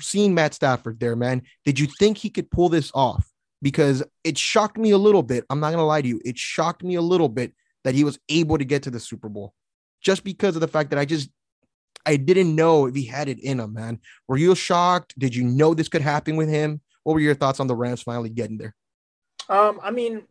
[0.01, 1.43] seeing Matt Stafford there, man?
[1.65, 3.31] Did you think he could pull this off?
[3.63, 5.45] Because it shocked me a little bit.
[5.49, 6.21] I'm not gonna lie to you.
[6.25, 9.29] It shocked me a little bit that he was able to get to the Super
[9.31, 9.55] Bowl,
[10.05, 11.31] just because of the fact that I just
[12.07, 13.99] I didn't know if he had it in him, man.
[14.29, 15.19] Were you shocked?
[15.19, 16.81] Did you know this could happen with him?
[17.03, 18.75] What were your thoughts on the Rams finally getting there?
[19.49, 20.23] Um, I mean,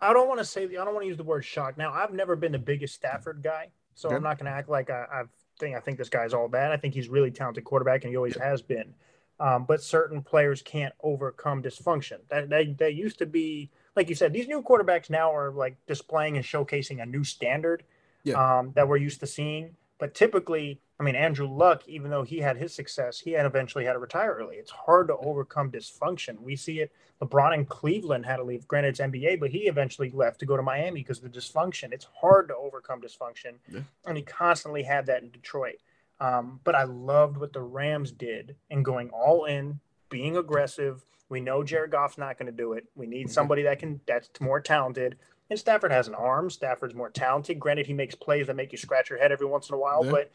[0.00, 1.78] I don't want to say I don't want to use the word shock.
[1.78, 4.16] Now, I've never been the biggest Stafford guy, so Okay.
[4.16, 5.22] I'm not going to act like I, I
[5.58, 6.72] think I think this guy's all bad.
[6.72, 8.94] I think he's really talented quarterback, and he always has been.
[9.38, 12.18] Um, but certain players can't overcome dysfunction.
[12.28, 15.76] That they, they used to be, like you said, these new quarterbacks now are like
[15.86, 17.84] displaying and showcasing a new standard
[18.24, 18.58] Yeah.
[18.58, 19.76] um, that we're used to seeing.
[19.98, 23.84] But typically, I mean, Andrew Luck, even though he had his success, he had eventually
[23.84, 24.56] had to retire early.
[24.56, 26.40] It's hard to overcome dysfunction.
[26.40, 26.90] We see it.
[27.22, 28.66] LeBron in Cleveland had to leave.
[28.66, 31.92] Granted, it's NBA, but he eventually left to go to Miami because of the dysfunction.
[31.92, 33.56] It's hard to overcome dysfunction.
[33.70, 33.80] Yeah.
[34.06, 35.76] And he constantly had that in Detroit.
[36.18, 39.80] Um, but I loved what the Rams did in going all in,
[40.10, 41.04] being aggressive.
[41.28, 42.84] We know Jared Goff's not going to do it.
[42.94, 45.16] We need somebody that can that's more talented.
[45.50, 46.48] And Stafford has an arm.
[46.48, 47.58] Stafford's more talented.
[47.58, 50.04] Granted, he makes plays that make you scratch your head every once in a while,
[50.04, 50.10] Yeah.
[50.12, 50.30] but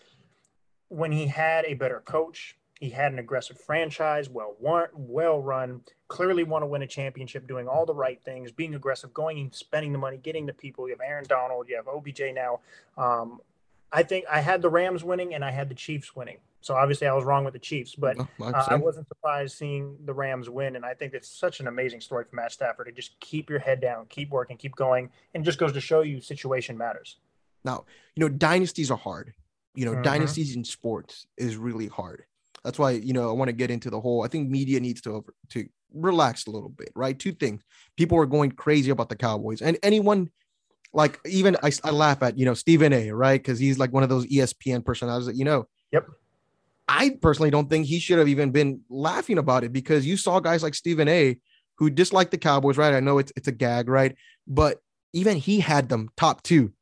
[0.89, 5.81] when he had a better coach, he had an aggressive franchise, well run, well run,
[6.09, 9.55] clearly want to win a championship, doing all the right things, being aggressive, going and
[9.55, 10.87] spending the money, getting the people.
[10.87, 12.59] You have Aaron Donald, you have OBJ now.
[12.97, 13.39] Um,
[13.93, 16.39] I think I had the Rams winning and I had the Chiefs winning.
[16.65, 18.25] So obviously I was wrong with the Chiefs, but uh,
[18.69, 22.25] I wasn't surprised seeing the Rams win, and I think it's such an amazing story
[22.27, 25.59] for Matt Stafford to just keep your head down, keep working, keep going, and just
[25.59, 27.17] goes to show you situation matters.
[27.63, 29.35] Now, you know, dynasties are hard.
[29.75, 30.01] You know, Mhm.
[30.01, 32.25] dynasties in sports is really hard.
[32.63, 35.01] That's why, you know, I want to get into the whole, I think media needs
[35.01, 37.17] to over, to relax a little bit, right?
[37.17, 37.61] Two things.
[37.95, 40.31] People are going crazy about the Cowboys and anyone
[40.93, 43.39] like even I, I laugh at, you know, Stephen A, right?
[43.39, 46.09] Because he's like one of those ESPN personalities that, you know, Yep.
[46.87, 50.39] I personally don't think he should have even been laughing about it because you saw
[50.39, 51.37] guys like Stephen A
[51.77, 52.93] who disliked the Cowboys, right?
[52.93, 54.15] I know it's it's a gag, right?
[54.47, 54.79] But
[55.13, 56.73] even he had them top two,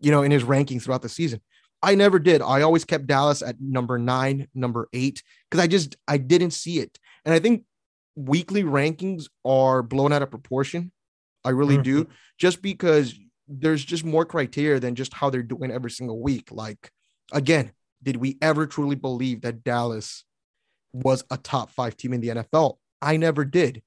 [0.00, 1.40] you know, in his rankings throughout the season.
[1.82, 2.42] I never did.
[2.42, 6.78] I always kept Dallas at number nine, number eight, because I just I didn't see
[6.78, 6.98] it.
[7.24, 7.64] And I think
[8.14, 10.92] weekly rankings are blown out of proportion.
[11.44, 12.12] I really do, mm-hmm.
[12.38, 13.14] just because
[13.48, 16.52] there's just more criteria than just how they're doing every single week.
[16.52, 16.90] Like,
[17.32, 20.24] again, did we ever truly believe that Dallas
[20.92, 22.76] was a top five team in the NFL?
[23.00, 23.82] I never did.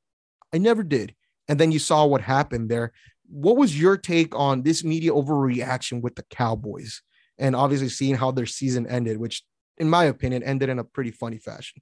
[0.54, 1.16] I never did.
[1.48, 2.92] And then you saw what happened there.
[3.28, 7.02] What was your take on this media overreaction with the Cowboys?
[7.38, 9.44] And obviously seeing how their season ended, which,
[9.78, 11.82] in my opinion, ended in a pretty funny fashion.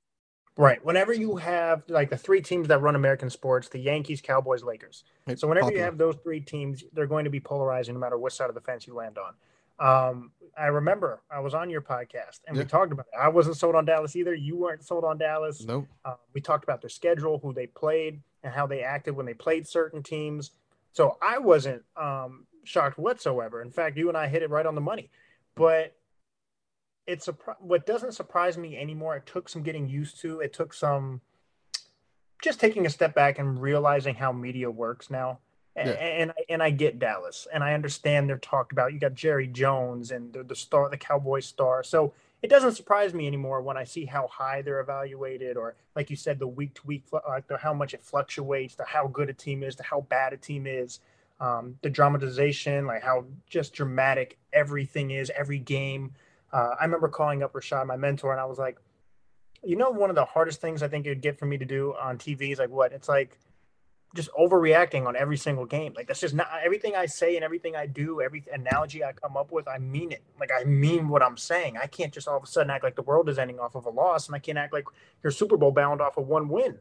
[0.56, 0.84] Right.
[0.86, 5.04] Whenever you have like the three teams that run American sports, the Yankees, Cowboys, Lakers.
[5.28, 8.17] Right, So whenever you have those three teams, they're going to be polarizing no matter
[8.17, 9.34] what side of the fence you land on.
[9.80, 12.64] Um, I remember I was on your podcast and Yeah.
[12.64, 13.18] we talked about it.
[13.20, 14.34] I wasn't sold on Dallas either.
[14.34, 15.66] You weren't sold on Dallas.
[15.66, 19.26] No, Uh, we talked about their schedule, who they played, and how they acted when
[19.26, 20.52] they played certain teams.
[20.92, 23.62] So I wasn't um, shocked whatsoever.
[23.64, 25.10] In fact, you and I hit it right on the money.
[25.56, 25.96] But
[27.08, 29.16] it's a what doesn't surprise me anymore.
[29.18, 30.40] It took some getting used to.
[30.40, 31.22] It took some
[32.42, 35.40] just taking a step back and realizing how media works now.
[35.76, 35.90] Yeah.
[35.90, 38.94] And I and I get Dallas, and I understand they're talked about.
[38.94, 41.84] You got Jerry Jones and the, the star, the Cowboy star.
[41.84, 46.10] So it doesn't surprise me anymore when I see how high they're evaluated, or like
[46.10, 49.30] you said, the week to week, like the, how much it fluctuates, to how good
[49.30, 51.00] a team is, to how bad a team is,
[51.40, 56.12] um, the dramatization, like how just dramatic everything is, every game.
[56.52, 58.78] Uh, I remember calling up Rashad, my mentor, and I was like,
[59.64, 61.96] you know, one of the hardest things I think it'd get for me to do
[62.00, 62.92] on TV is like what?
[62.92, 63.40] It's like
[64.13, 65.93] just overreacting on every single game.
[65.95, 69.36] Like that's just not everything I say and everything I do, every analogy I come
[69.36, 70.21] up with, I mean it.
[70.39, 71.78] Like I mean what I'm saying.
[71.78, 73.86] I can't just all of a sudden act like the world is ending off of
[73.86, 74.86] a loss, and I can't act like
[75.23, 76.78] you're Super Bowl bound off of one win.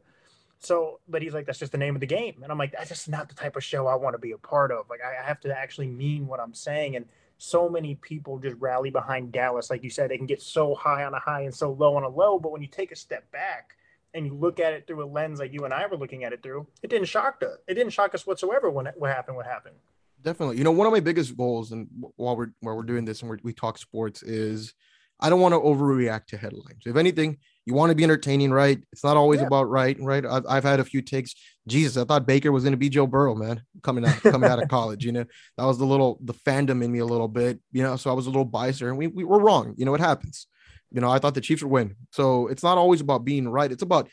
[0.59, 2.91] So, but he's like, that's just the name of the game, and I'm like, that's
[2.91, 4.89] just not the type of show I want to be a part of.
[4.91, 7.07] Like I I have to actually mean what I'm saying, and
[7.39, 9.71] so many people just rally behind Dallas.
[9.71, 12.05] Like you said, they can get so high on a high and so low on
[12.05, 12.39] a low.
[12.39, 13.75] But when you take a step back
[14.15, 16.33] and you look at it through a lens like you and I were looking at
[16.33, 17.59] it through, it didn't shock us.
[17.67, 19.37] It didn't shock us whatsoever when it, what happened.
[19.37, 19.77] What happened?
[20.23, 20.59] Definitely.
[20.59, 23.31] You know, one of my biggest goals, and while we're while we're doing this and
[23.31, 24.75] we we talk sports, is
[25.19, 26.83] I don't want to overreact to headlines.
[26.85, 28.83] If anything, you want to be entertaining, right?
[28.93, 29.47] It's not always yeah.
[29.47, 30.27] about right, right?
[30.27, 31.35] I've, I've had a few takes.
[31.69, 34.63] Jesus, I thought Baker was going to be Joe Burrow, man, coming out coming out
[34.63, 35.05] of college.
[35.05, 35.25] You know,
[35.57, 37.61] that was the little the fandom in me a little bit.
[37.71, 39.75] You know, so I was a little biased there, and we, we were wrong.
[39.77, 40.47] You know, it happens.
[40.93, 41.97] You know, I thought the Chiefs would win.
[42.11, 43.73] So it's not always about being right.
[43.73, 44.09] It's about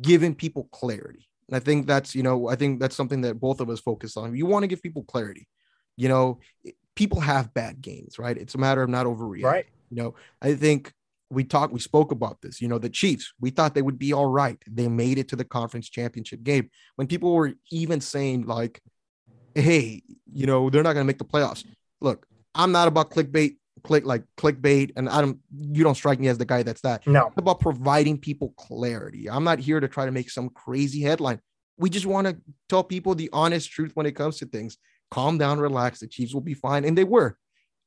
[0.00, 1.28] giving people clarity.
[1.48, 4.16] And I think that's you know I think that's something that both of us focus
[4.16, 4.36] on.
[4.36, 5.48] You want to give people clarity.
[5.96, 6.40] You know,
[6.94, 8.36] people have bad games, right?
[8.36, 9.44] It's a matter of not overreacting.
[9.44, 9.66] Right.
[9.90, 10.92] You know, I think
[11.30, 12.60] we talked, we spoke about this.
[12.60, 14.58] You know, the Chiefs, we thought they would be all right.
[14.66, 18.80] They made it to the conference championship game when people were even saying, like,
[19.54, 21.64] hey, you know, they're not going to make the playoffs.
[22.00, 26.28] Look, I'm not about clickbait, click like clickbait, and I don't, you don't strike me
[26.28, 27.06] as the guy that's that.
[27.06, 29.28] No, it's about providing people clarity.
[29.28, 31.40] I'm not here to try to make some crazy headline.
[31.78, 32.36] We just want to
[32.68, 34.76] tell people the honest truth when it comes to things.
[35.10, 36.00] Calm down, relax.
[36.00, 36.84] The Chiefs will be fine.
[36.84, 37.36] And they were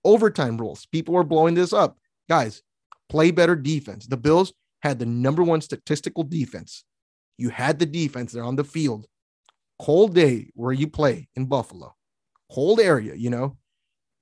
[0.04, 0.86] overtime rules.
[0.88, 1.98] People were blowing this up.
[2.28, 2.64] Guys,
[3.10, 4.08] play better defense.
[4.08, 4.52] The Bills
[4.82, 6.84] had the number one statistical defense.
[7.38, 9.08] You had the defense there on the field.
[9.80, 11.96] Cold day where you play in Buffalo,
[12.52, 13.58] cold area, you know,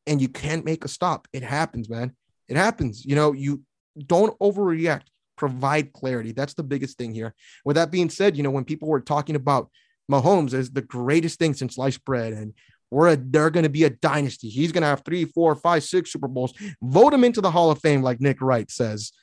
[0.08, 1.28] and you can't make a stop.
[1.34, 2.14] It happens, man.
[2.48, 3.06] It happens.
[3.06, 3.64] You know, you
[4.08, 5.04] don't overreact.
[5.38, 6.34] Provide clarity.
[6.34, 7.34] That's the biggest thing here.
[7.66, 9.70] With that being said, you know, when people were talking about
[10.12, 12.54] Mahomes as the greatest thing since sliced bread and
[12.92, 14.50] we're a, they're going to be a dynasty.
[14.50, 16.54] He's going to have three, four, five, six Super Bowls.
[16.82, 19.14] Vote him into the Hall of Fame, like Nick Wright says.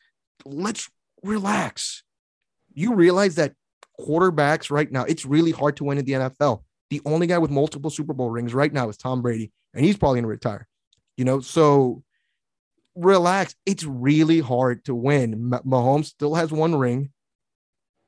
[0.46, 0.88] Let's
[1.22, 2.02] relax.
[2.72, 3.52] You realize that
[4.00, 6.62] quarterbacks right now, it's really hard to win in the NFL.
[6.90, 9.96] The only guy with multiple Super Bowl rings right now is Tom Brady, and he's
[9.96, 10.66] probably going to retire.
[11.16, 12.02] You know, so
[12.94, 13.54] relax.
[13.66, 15.50] It's really hard to win.
[15.50, 17.10] Mahomes still has one ring.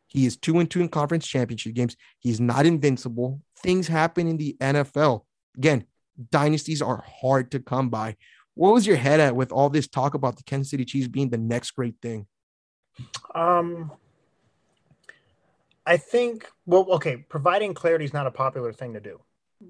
[0.07, 1.97] He is two and two in conference championship games.
[2.19, 3.41] He's not invincible.
[3.59, 5.23] Things happen in the NFL.
[5.57, 5.85] Again,
[6.31, 8.17] dynasties are hard to come by.
[8.55, 11.31] What was your head at with all this talk about the Kansas City Chiefs being
[11.31, 12.27] the next great thing?
[13.35, 13.93] Um,
[15.87, 19.21] I think well, okay, providing clarity is not a popular thing to do.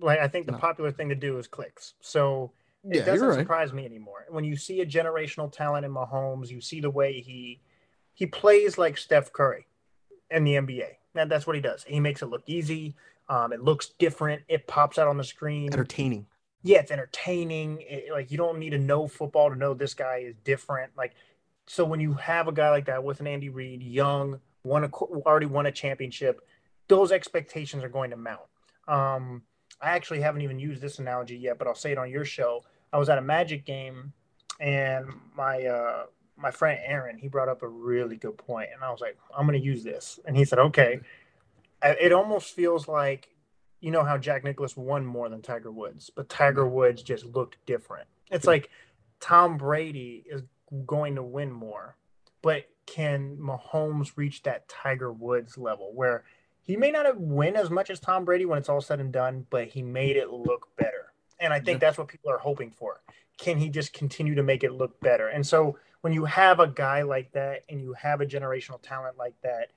[0.01, 0.59] Like I think the no.
[0.59, 1.95] popular thing to do is clicks.
[2.01, 2.53] So
[2.85, 3.39] it yeah, doesn't right.
[3.39, 4.27] surprise me anymore.
[4.29, 7.61] When you see a generational talent in Mahomes, you see the way he
[8.15, 9.67] he plays like Steph Curry
[10.31, 10.87] in the NBA.
[11.15, 11.85] And that's what he does.
[11.85, 12.95] He makes it look easy.
[13.29, 14.43] Um, it looks different.
[14.49, 15.73] It pops out on the screen.
[15.73, 16.27] Entertaining.
[16.63, 17.79] Yeah, it's entertaining.
[17.81, 20.93] It, like you don't need to know football to know this guy is different.
[20.97, 21.15] Like,
[21.67, 24.89] so when you have a guy like that with an Andy Reid, young, won a,
[24.89, 26.41] already won a championship,
[26.89, 28.41] those expectations are going to mount.
[28.89, 29.43] Um,
[29.83, 32.65] I actually haven't even used this analogy yet, but I'll say it on your show.
[32.93, 34.13] I was at a Magic game,
[34.59, 36.05] and my uh,
[36.37, 39.47] my friend Aaron he brought up a really good point, and I was like, I'm
[39.47, 41.01] going to use this, and he said, okay
[41.83, 43.29] it almost feels like
[43.81, 46.75] you know how Jack Nicklaus won more than Tiger Woods, but Tiger mm-hmm.
[46.75, 48.07] Woods just looked different.
[48.31, 48.69] It's like
[49.21, 50.43] Tom Brady is
[50.87, 51.97] going to win more,
[52.43, 56.25] but can Mahomes reach that Tiger Woods level where
[56.63, 59.13] he may not have win as much as Tom Brady when it's all said and
[59.13, 61.13] done, but he made it look better.
[61.39, 63.01] And I think that's what people are hoping for.
[63.39, 65.29] Can he just continue to make it look better?
[65.29, 69.17] And so when you have a guy like that and you have a generational talent
[69.17, 69.71] like that,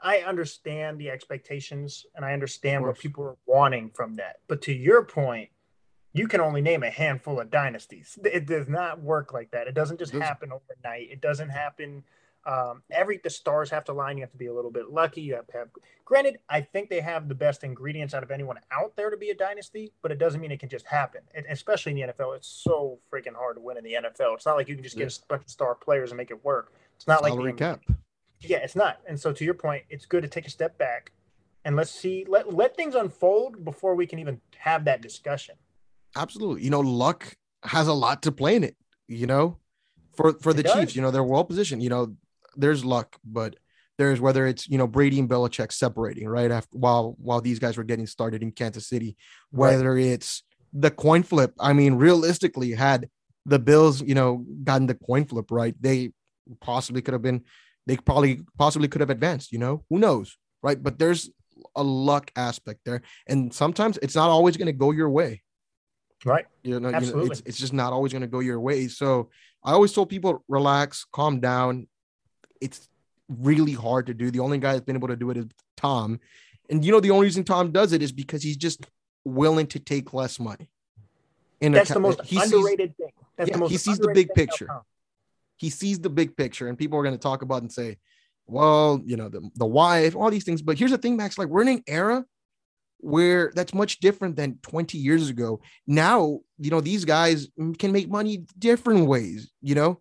[0.00, 4.36] I understand the expectations and I understand what people are wanting from that.
[4.46, 5.50] But to your point,
[6.12, 8.18] you can only name a handful of dynasties.
[8.24, 9.66] It does not work like that.
[9.66, 11.10] It doesn't just happen overnight.
[11.10, 12.04] It doesn't happen.
[12.48, 14.16] Um, every the stars have to line.
[14.16, 15.20] You have to be a little bit lucky.
[15.20, 15.68] You have to have.
[16.06, 19.28] Granted, I think they have the best ingredients out of anyone out there to be
[19.28, 21.20] a dynasty, but it doesn't mean it can just happen.
[21.34, 24.34] It, especially in the NFL, it's so freaking hard to win in the NFL.
[24.34, 26.42] It's not like you can just get a bunch of star players and make it
[26.42, 26.72] work.
[26.96, 27.82] It's not Salary like the, cap.
[28.40, 29.00] Yeah, it's not.
[29.06, 31.12] And so to your point, it's good to take a step back
[31.64, 35.54] and let's see let let things unfold before we can even have that discussion.
[36.16, 36.62] Absolutely.
[36.62, 39.58] You know, luck has a lot to play in it, you know.
[40.14, 41.82] For for the Chiefs, you know, they're well positioned.
[41.82, 42.16] You know,
[42.56, 43.56] there's luck, but
[43.98, 47.76] there's whether it's you know Brady and Belichick separating right after while while these guys
[47.76, 49.16] were getting started in Kansas City,
[49.50, 50.04] whether right.
[50.04, 51.54] it's the coin flip.
[51.58, 53.08] I mean, realistically, had
[53.46, 56.12] the Bills, you know, gotten the coin flip right, they
[56.60, 57.44] possibly could have been
[57.86, 60.80] they probably possibly could have advanced, you know, who knows, right?
[60.80, 61.30] But there's
[61.74, 63.02] a luck aspect there.
[63.26, 65.42] And sometimes it's not always going to go your way.
[66.24, 66.46] Right.
[66.62, 67.22] You know, Absolutely.
[67.22, 68.88] You know, it's, it's just not always going to go your way.
[68.88, 69.30] So
[69.64, 71.88] I always told people, relax, calm down.
[72.60, 72.88] It's
[73.28, 74.30] really hard to do.
[74.30, 76.20] The only guy that's been able to do it is Tom.
[76.70, 78.86] And you know, the only reason Tom does it is because he's just
[79.24, 80.68] willing to take less money.
[81.60, 84.68] In that's the most underrated sees, thing That's yeah, he sees the big picture.
[85.56, 87.98] He sees the big picture, and people are going to talk about and say,
[88.46, 91.36] "Well, you know, the, the wife, all these things." But here's the thing, Max.
[91.36, 92.24] Like we're in an era
[92.98, 95.60] where that's much different than 20 years ago.
[95.86, 99.50] Now, you know, these guys mm, can make money different ways.
[99.60, 100.00] You know,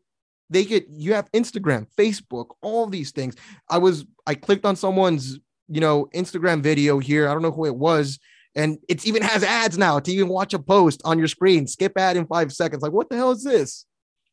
[0.49, 3.35] they get you have Instagram, Facebook, all these things.
[3.69, 7.27] I was I clicked on someone's you know Instagram video here.
[7.27, 8.19] I don't know who it was,
[8.55, 11.67] and it even has ads now to even watch a post on your screen.
[11.67, 12.81] Skip ad in five seconds.
[12.81, 13.85] Like what the hell is this?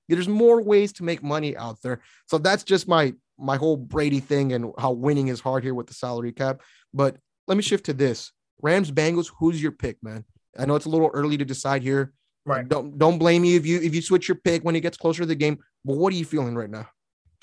[0.09, 2.01] There's more ways to make money out there.
[2.27, 5.87] So that's just my my whole Brady thing and how winning is hard here with
[5.87, 6.63] the salary cap.
[6.93, 7.17] But
[7.49, 8.33] let me shift to this.
[8.63, 10.25] Rams Bengals, who's your pick, man?
[10.57, 12.13] I know it's a little early to decide here.
[12.47, 12.69] Right.
[12.69, 15.23] Don't don't blame me if you if you switch your pick when it gets closer
[15.23, 15.59] to the game.
[15.85, 16.89] But what are you feeling right now?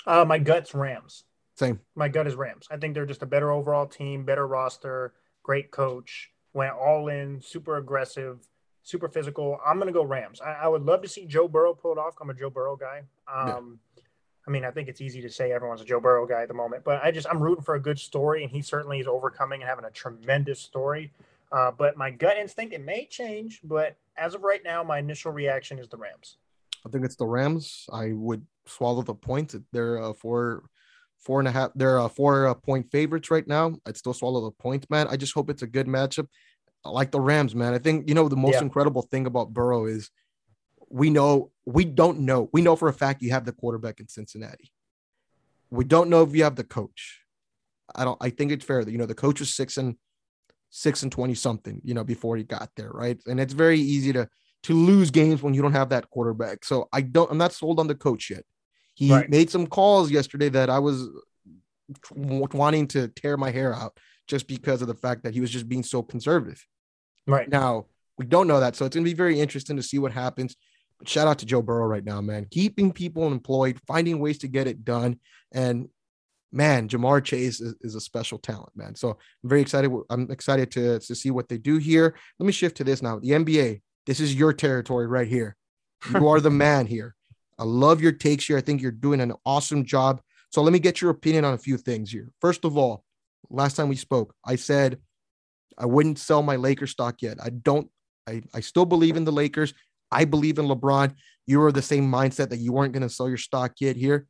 [0.06, 1.24] Uh, my gut's Rams.
[1.56, 1.80] Same.
[1.94, 2.66] My gut is Rams.
[2.70, 7.40] I think they're just a better overall team, better roster, great coach, went all in,
[7.40, 8.38] super aggressive,
[8.82, 9.58] super physical.
[9.64, 10.40] I'm gonna go Rams.
[10.40, 12.14] I, I would love to see Joe Burrow pull it off.
[12.20, 13.02] I'm a Joe Burrow guy.
[13.32, 14.02] Um, yeah.
[14.46, 16.54] I mean, I think it's easy to say everyone's a Joe Burrow guy at the
[16.54, 19.60] moment, but I just I'm rooting for a good story, and he certainly is overcoming
[19.60, 21.12] and having a tremendous story.
[21.52, 25.30] Uh, but my gut instinct, it may change, but as of right now, my initial
[25.32, 26.38] reaction is the Rams.
[26.86, 27.86] I think it's the Rams.
[27.92, 29.56] I would swallow the points.
[29.72, 30.64] They're uh, four,
[31.18, 31.70] four and a half.
[31.74, 33.76] They're uh, four point favorites right now.
[33.86, 35.06] I'd still swallow the points, man.
[35.08, 36.28] I just hope it's a good matchup.
[36.84, 37.74] I like the Rams, man.
[37.74, 38.62] I think you know the most yeah.
[38.62, 40.10] incredible thing about Burrow is
[40.88, 42.50] we know we don't know.
[42.52, 44.72] We know for a fact you have the quarterback in Cincinnati.
[45.70, 47.20] We don't know if you have the coach.
[47.94, 48.18] I don't.
[48.20, 49.96] I think it's fair that you know the coach was six and
[50.72, 53.20] six and 20 something, you know, before he got there, right?
[53.26, 54.26] And it's very easy to
[54.64, 56.64] to lose games when you don't have that quarterback.
[56.64, 58.44] So I don't I'm not sold on the coach yet.
[58.94, 59.28] He right.
[59.28, 61.08] made some calls yesterday that I was
[62.14, 63.98] wanting to tear my hair out
[64.28, 66.64] just because of the fact that he was just being so conservative.
[67.26, 67.48] Right.
[67.48, 67.86] Now,
[68.18, 68.76] we don't know that.
[68.76, 70.56] So it's going to be very interesting to see what happens.
[70.98, 72.46] But shout out to Joe Burrow right now, man.
[72.50, 75.18] Keeping people employed, finding ways to get it done.
[75.52, 75.88] And
[76.52, 78.94] man, Ja'Marr Chase is, is, a special talent, man.
[78.94, 79.90] So I'm very excited.
[80.10, 82.14] I'm excited to, to see what they do here.
[82.38, 83.18] Let me shift to this now.
[83.18, 85.56] The NBA, this is your territory right here.
[86.12, 87.14] You are the man here.
[87.58, 88.58] I love your takes here.
[88.58, 90.20] I think you're doing an awesome job.
[90.50, 92.32] So let me get your opinion on a few things here.
[92.40, 93.04] First of all,
[93.50, 94.98] last time we spoke, I said
[95.78, 97.38] I wouldn't sell my Lakers stock yet.
[97.40, 97.88] I don't,
[98.28, 99.74] I, I still believe in the Lakers.
[100.10, 101.14] I believe in LeBron.
[101.46, 104.26] You are the same mindset that you weren't going to sell your stock yet here.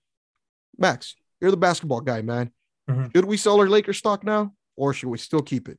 [0.78, 2.50] Max, you're the basketball guy, man.
[2.88, 3.06] Mm-hmm.
[3.14, 5.78] Should we sell our Lakers stock now, or should we still keep it?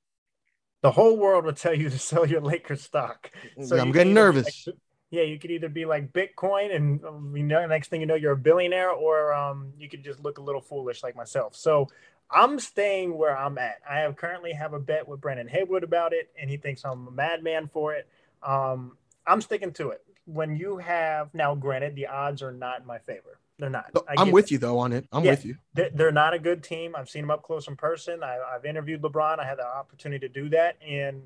[0.83, 3.31] The whole world would tell you to sell your Lakers stock.
[3.63, 4.67] So I'm getting nervous.
[4.67, 4.75] Like,
[5.09, 6.99] yeah, you could either be like Bitcoin, and
[7.37, 10.39] you know, next thing you know, you're a billionaire, or um, you could just look
[10.39, 11.55] a little foolish like myself.
[11.55, 11.87] So
[12.31, 13.77] I'm staying where I'm at.
[13.87, 17.07] I have currently have a bet with Brennan Haywood about it, and he thinks I'm
[17.07, 18.07] a madman for it.
[18.41, 20.03] Um, I'm sticking to it.
[20.25, 23.39] When you have now, granted, the odds are not in my favor.
[23.63, 23.95] They're not.
[24.17, 25.07] I'm with you though on it.
[25.13, 25.55] I'm yeah, with you.
[25.73, 26.97] They're, they're, not a good team.
[26.97, 28.21] I've seen them up close in person.
[28.21, 29.39] I, have interviewed LeBron.
[29.39, 31.23] I had the opportunity to do that, and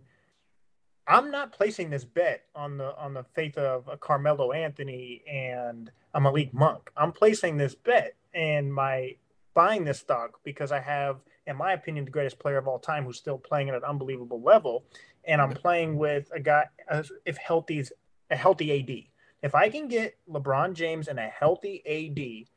[1.07, 5.89] I'm not placing this bet on the on the faith of a Carmelo Anthony and
[6.13, 6.91] a Malik Monk.
[6.95, 9.15] I'm placing this bet and my
[9.55, 13.03] buying this stock because I have, in my opinion, the greatest player of all time
[13.03, 14.83] who's still playing at an unbelievable level,
[15.25, 17.91] and I'm playing with a guy uh, if healthy, is
[18.29, 19.16] a healthy AD.
[19.41, 22.47] If I can get LeBron James and a healthy AD,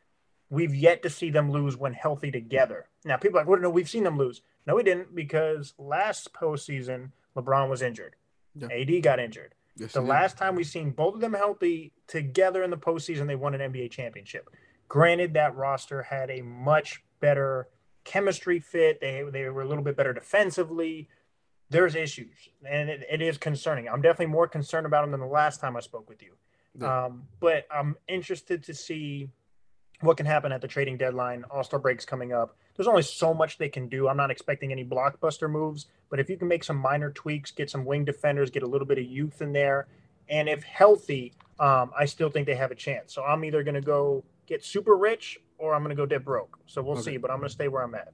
[0.49, 2.89] we've yet to see them lose when healthy together.
[3.05, 4.43] Now, people are like, well, no, we've seen them lose.
[4.67, 8.17] No, we didn't because last postseason, LeBron was injured.
[8.55, 8.69] Yeah.
[8.69, 9.55] AD got injured.
[9.77, 13.37] Yes, the last time we've seen both of them healthy together in the postseason, they
[13.37, 14.51] won an NBA championship.
[14.89, 17.69] Granted, that roster had a much better
[18.05, 19.01] chemistry fit.
[19.01, 21.09] They, they were a little bit better defensively.
[21.71, 23.89] There's issues, and it, it is concerning.
[23.89, 26.33] I'm definitely more concerned about them than the last time I spoke with you.
[26.79, 27.07] Yeah.
[27.07, 29.29] Um, but I'm interested to see
[30.01, 31.45] what can happen at the trading deadline.
[31.51, 32.57] All Star breaks coming up.
[32.77, 34.09] There's only so much they can do.
[34.09, 37.69] I'm not expecting any blockbuster moves, but if you can make some minor tweaks, get
[37.69, 39.89] some wing defenders, get a little bit of youth in there,
[40.29, 43.13] and if healthy, um, I still think they have a chance.
[43.13, 46.25] So I'm either going to go get super rich or I'm going to go dead
[46.25, 46.59] broke.
[46.67, 47.03] So we'll okay.
[47.03, 48.13] see, but I'm going to stay where I'm at.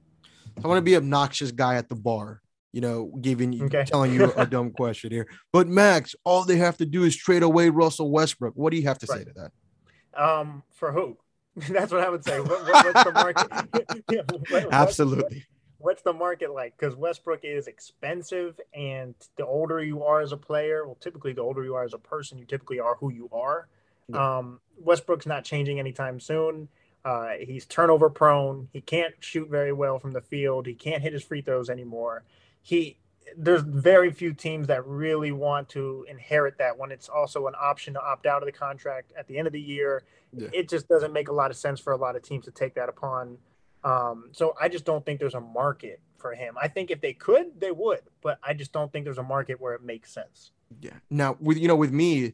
[0.63, 2.41] I want to be obnoxious guy at the bar
[2.73, 3.85] you know, giving you okay.
[3.85, 5.27] telling you a dumb question here.
[5.51, 8.53] But Max, all they have to do is trade away Russell Westbrook.
[8.55, 9.19] What do you have to right.
[9.19, 10.21] say to that?
[10.21, 11.17] Um, for who?
[11.69, 12.39] That's what I would say.
[12.39, 14.03] What, what, what's the market?
[14.11, 15.45] yeah, what, Absolutely.
[15.79, 16.75] What's the market like?
[16.77, 21.41] Because Westbrook is expensive, and the older you are as a player, well, typically the
[21.41, 23.67] older you are as a person, you typically are who you are.
[24.07, 24.37] Yeah.
[24.37, 26.67] Um, Westbrook's not changing anytime soon.
[27.05, 28.67] Uh, he's turnover prone.
[28.73, 30.65] He can't shoot very well from the field.
[30.67, 32.23] He can't hit his free throws anymore
[32.67, 32.97] he
[33.37, 37.93] there's very few teams that really want to inherit that when it's also an option
[37.93, 40.03] to opt out of the contract at the end of the year.
[40.33, 40.49] Yeah.
[40.51, 42.75] It just doesn't make a lot of sense for a lot of teams to take
[42.75, 43.37] that upon.
[43.85, 46.55] Um, so I just don't think there's a market for him.
[46.61, 49.61] I think if they could, they would, but I just don't think there's a market
[49.61, 50.51] where it makes sense.
[50.81, 50.95] Yeah.
[51.09, 52.33] Now with you know with me,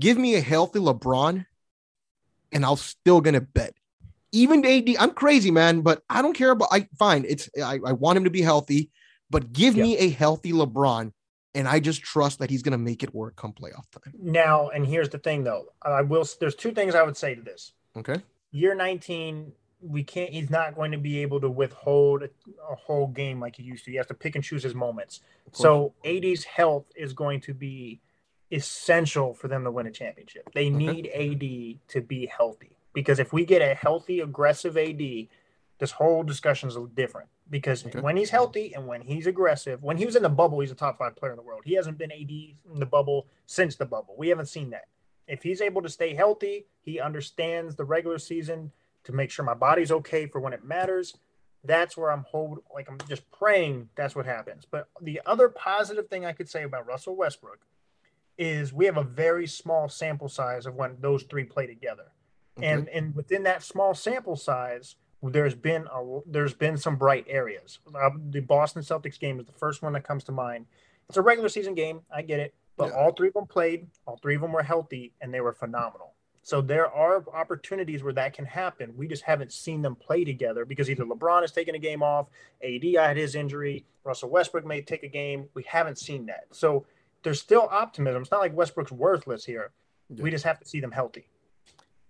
[0.00, 1.46] give me a healthy LeBron,
[2.50, 3.74] and I'll still gonna bet.
[4.32, 6.68] Even AD, I'm crazy, man, but I don't care about.
[6.72, 7.24] I fine.
[7.28, 8.90] It's I, I want him to be healthy.
[9.30, 11.12] But give me a healthy LeBron,
[11.54, 14.14] and I just trust that he's going to make it work come playoff time.
[14.20, 15.66] Now, and here's the thing, though.
[15.82, 16.26] I will.
[16.40, 17.72] There's two things I would say to this.
[17.96, 18.22] Okay.
[18.52, 19.52] Year 19,
[19.82, 20.30] we can't.
[20.30, 22.30] He's not going to be able to withhold a,
[22.70, 23.90] a whole game like he used to.
[23.90, 25.20] He has to pick and choose his moments.
[25.52, 28.00] So, AD's health is going to be
[28.50, 30.50] essential for them to win a championship.
[30.54, 30.70] They okay.
[30.70, 35.02] need AD to be healthy because if we get a healthy, aggressive AD,
[35.78, 38.00] this whole discussion is different because okay.
[38.00, 40.74] when he's healthy and when he's aggressive, when he was in the bubble, he's a
[40.74, 41.62] top five player in the world.
[41.64, 44.14] He hasn't been AD in the bubble since the bubble.
[44.18, 44.86] We haven't seen that.
[45.26, 48.72] If he's able to stay healthy, he understands the regular season
[49.04, 51.16] to make sure my body's okay for when it matters.
[51.64, 54.66] That's where I'm hold like I'm just praying that's what happens.
[54.70, 57.60] But the other positive thing I could say about Russell Westbrook
[58.38, 62.12] is we have a very small sample size of when those three play together.
[62.56, 62.68] Okay.
[62.68, 67.78] And and within that small sample size, there's been a there's been some bright areas.
[67.94, 70.66] Uh, the Boston Celtics game is the first one that comes to mind.
[71.08, 72.94] It's a regular season game, I get it, but yeah.
[72.94, 76.14] all three of them played, all three of them were healthy, and they were phenomenal.
[76.42, 78.94] So there are opportunities where that can happen.
[78.96, 82.28] We just haven't seen them play together because either LeBron has taken a game off,
[82.62, 85.48] AD had his injury, Russell Westbrook may take a game.
[85.54, 86.46] We haven't seen that.
[86.52, 86.86] So
[87.22, 88.22] there's still optimism.
[88.22, 89.72] It's not like Westbrook's worthless here.
[90.08, 90.22] Yeah.
[90.22, 91.26] We just have to see them healthy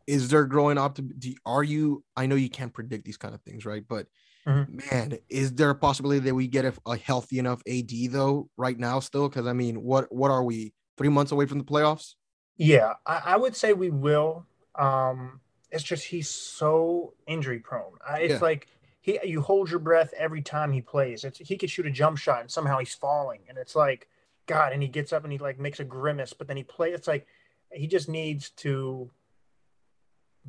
[0.08, 1.34] is there growing optimism?
[1.46, 4.06] are you i know you can't predict these kind of things right but
[4.46, 4.78] mm-hmm.
[4.90, 8.78] man is there a possibility that we get a, a healthy enough ad though right
[8.78, 12.14] now still because i mean what what are we three months away from the playoffs
[12.56, 14.46] yeah i, I would say we will
[14.76, 15.40] um
[15.70, 18.38] it's just he's so injury prone it's yeah.
[18.40, 18.68] like
[19.00, 22.16] he you hold your breath every time he plays it's he could shoot a jump
[22.16, 24.08] shot and somehow he's falling and it's like
[24.46, 26.94] god and he gets up and he like makes a grimace but then he plays
[26.94, 27.26] it's like
[27.70, 29.10] he just needs to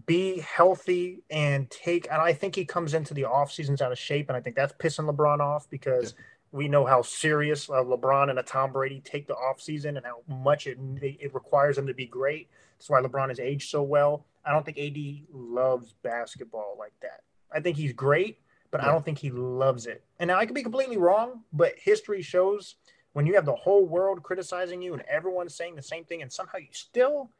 [0.06, 3.98] be healthy and take and I think he comes into the off seasons out of
[3.98, 6.24] shape and I think that's pissing LeBron off because yeah.
[6.52, 10.06] we know how serious uh, LeBron and a Tom Brady take the off season and
[10.06, 12.50] how much it it requires them to be great.
[12.78, 14.26] That's why LeBron has aged so well.
[14.46, 17.22] I don't think AD loves basketball like that.
[17.52, 18.40] I think he's great,
[18.72, 18.90] but yeah.
[18.90, 20.04] I don't think he loves it.
[20.20, 22.76] And now I could be completely wrong, but history shows
[23.14, 26.32] when you have the whole world criticizing you and everyone's saying the same thing and
[26.32, 27.32] somehow you still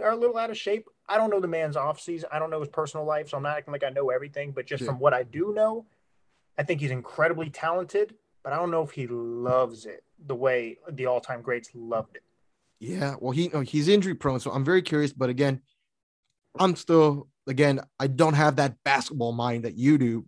[0.00, 0.88] are a little out of shape.
[1.08, 2.28] I don't know the man's off season.
[2.32, 4.52] I don't know his personal life, so I'm not acting like I know everything.
[4.52, 4.88] But just yeah.
[4.88, 5.86] from what I do know,
[6.58, 8.14] I think he's incredibly talented.
[8.42, 12.22] But I don't know if he loves it the way the all-time greats loved it.
[12.78, 15.12] Yeah, well, he oh, he's injury prone, so I'm very curious.
[15.12, 15.62] But again,
[16.58, 20.26] I'm still again I don't have that basketball mind that you do.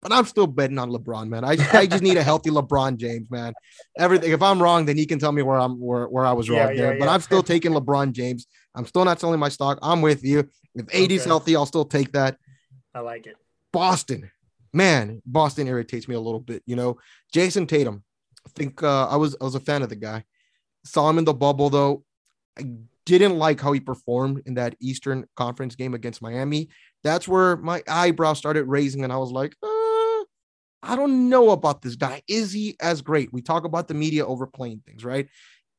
[0.00, 1.44] But I'm still betting on LeBron, man.
[1.44, 3.52] I, I just need a healthy LeBron James, man.
[3.98, 4.30] Everything.
[4.30, 6.58] If I'm wrong, then he can tell me where I'm where, where I was wrong
[6.58, 6.92] yeah, there.
[6.92, 8.46] Yeah, but I'm still taking LeBron James.
[8.78, 9.80] I'm still not selling my stock.
[9.82, 10.48] I'm with you.
[10.76, 11.28] If AD's okay.
[11.28, 12.36] healthy, I'll still take that.
[12.94, 13.34] I like it.
[13.72, 14.30] Boston,
[14.72, 16.62] man, Boston irritates me a little bit.
[16.64, 16.98] You know,
[17.34, 18.04] Jayson Tatum.
[18.46, 20.24] I think uh, I was I was a fan of the guy.
[20.84, 22.04] Saw him in the bubble though.
[22.56, 22.62] I
[23.04, 26.68] didn't like how he performed in that Eastern Conference game against Miami.
[27.02, 30.24] That's where my eyebrow started raising, and I was like, uh,
[30.82, 32.22] I don't know about this guy.
[32.28, 33.32] Is he as great?
[33.32, 35.28] We talk about the media overplaying things, right?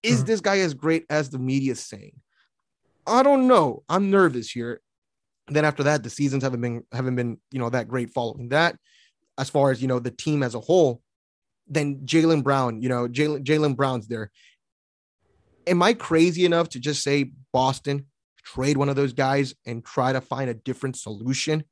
[0.04, 0.26] Is mm-hmm.
[0.28, 2.14] this guy as great as the media is saying?
[3.10, 3.84] I don't know.
[3.90, 4.82] I'm nervous here.
[5.48, 8.78] Then after that, the seasons haven't been haven't been you know that great following that.
[9.38, 11.02] As far as you know, the team as a whole,
[11.68, 14.32] then Jaylen Brown, you know, Jaylen Jaylen Brown's there.
[15.66, 18.06] Am I crazy enough to just say Boston
[18.44, 21.64] trade one of those guys and try to find a different solution?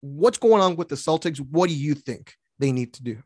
[0.00, 1.38] What's going on with the Celtics?
[1.38, 3.22] What do you think they need to do?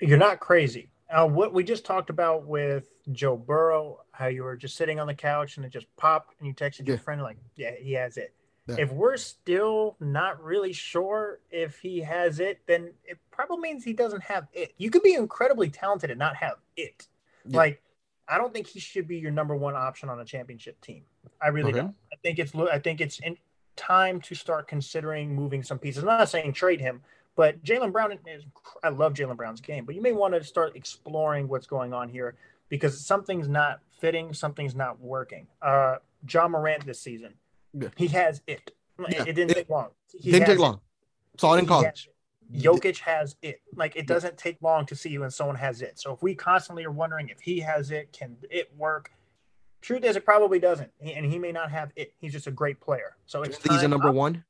[0.00, 0.90] You're not crazy.
[1.10, 5.06] Uh, what we just talked about with Joe Burrow, how you were just sitting on
[5.06, 6.88] the couch and it just popped and you texted yeah.
[6.88, 8.34] your friend like, yeah, he has it.
[8.68, 8.76] Yeah.
[8.78, 13.92] If we're still not really sure if he has it, then it probably means he
[13.92, 14.72] doesn't have it.
[14.78, 17.08] You could be incredibly talented and not have it.
[17.44, 17.56] Yeah.
[17.56, 17.82] Like,
[18.28, 21.02] I don't think he should be your number one option on a championship team.
[21.40, 21.80] I really okay.
[21.80, 21.94] don't.
[22.12, 23.36] I think it's I think it's in
[23.74, 26.04] time to start considering moving some pieces.
[26.04, 27.02] I'm not saying trade him,
[27.34, 28.44] but Jaylen Brown is,
[28.84, 32.08] I love Jaylen Brown's game, but you may want to start exploring what's going on
[32.08, 32.36] here
[32.72, 35.46] because something's not fitting, something's not working.
[35.60, 35.96] Uh,
[36.26, 37.34] Ja Morant this season,
[37.74, 37.88] yeah.
[37.96, 38.74] he has it.
[38.98, 39.08] Yeah.
[39.08, 39.88] It, it, didn't it, take long.
[40.18, 40.80] He didn't take long.
[41.34, 41.40] It.
[41.40, 42.08] Saw it in college.
[42.50, 43.60] Jokic has it.
[43.76, 46.00] Like it doesn't take long to see when someone has it.
[46.00, 49.10] So if we constantly are wondering if he has it, can it work?
[49.82, 52.14] Truth is, it probably doesn't, and he may not have it.
[52.20, 53.16] He's just a great player.
[53.26, 54.44] So it's he's a number one.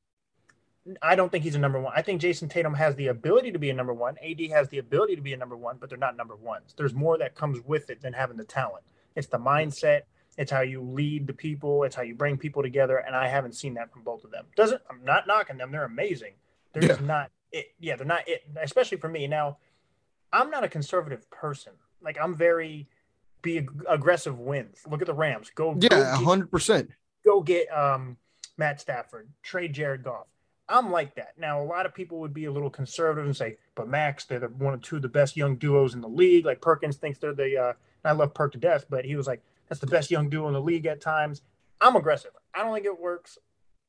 [1.01, 1.93] I don't think he's a number one.
[1.95, 4.17] I think Jayson Tatum has the ability to be a number one.
[4.19, 6.75] AD has the ability to be a number one, but they're not number ones.
[6.77, 8.85] There's more that comes with it than having the talent.
[9.15, 10.03] It's the mindset.
[10.39, 11.85] It's how you lead the people.
[11.85, 12.97] It's how you bring people together.
[12.97, 14.47] And I haven't seen that from both of them.
[14.57, 15.71] Doesn't I'm not knocking them.
[15.71, 16.33] They're amazing.
[16.73, 17.75] They're just not it.
[17.79, 18.43] Yeah, they're not it.
[18.61, 19.27] Especially for me.
[19.29, 19.59] Now,
[20.33, 21.75] I'm not a conservative person.
[22.03, 22.89] Like I'm very
[23.43, 24.79] be ag- aggressive wins.
[24.89, 25.51] Look at the Rams.
[25.55, 26.91] Go Yeah, hundred percent.
[27.25, 28.17] go get um,
[28.57, 30.27] Matt Stafford, trade Jared Goff.
[30.73, 31.35] I'm like that.
[31.39, 34.41] Now, a lot of people would be a little conservative and say, but Max, they're
[34.41, 36.47] the, one or two of the best young duos in the league.
[36.47, 37.73] Like Perkins thinks they're the, uh,
[38.05, 40.55] I love Perk to death, but he was like, that's the best young duo in
[40.55, 41.43] the league at times.
[41.81, 42.33] I'm aggressive.
[42.55, 43.39] I don't think it works.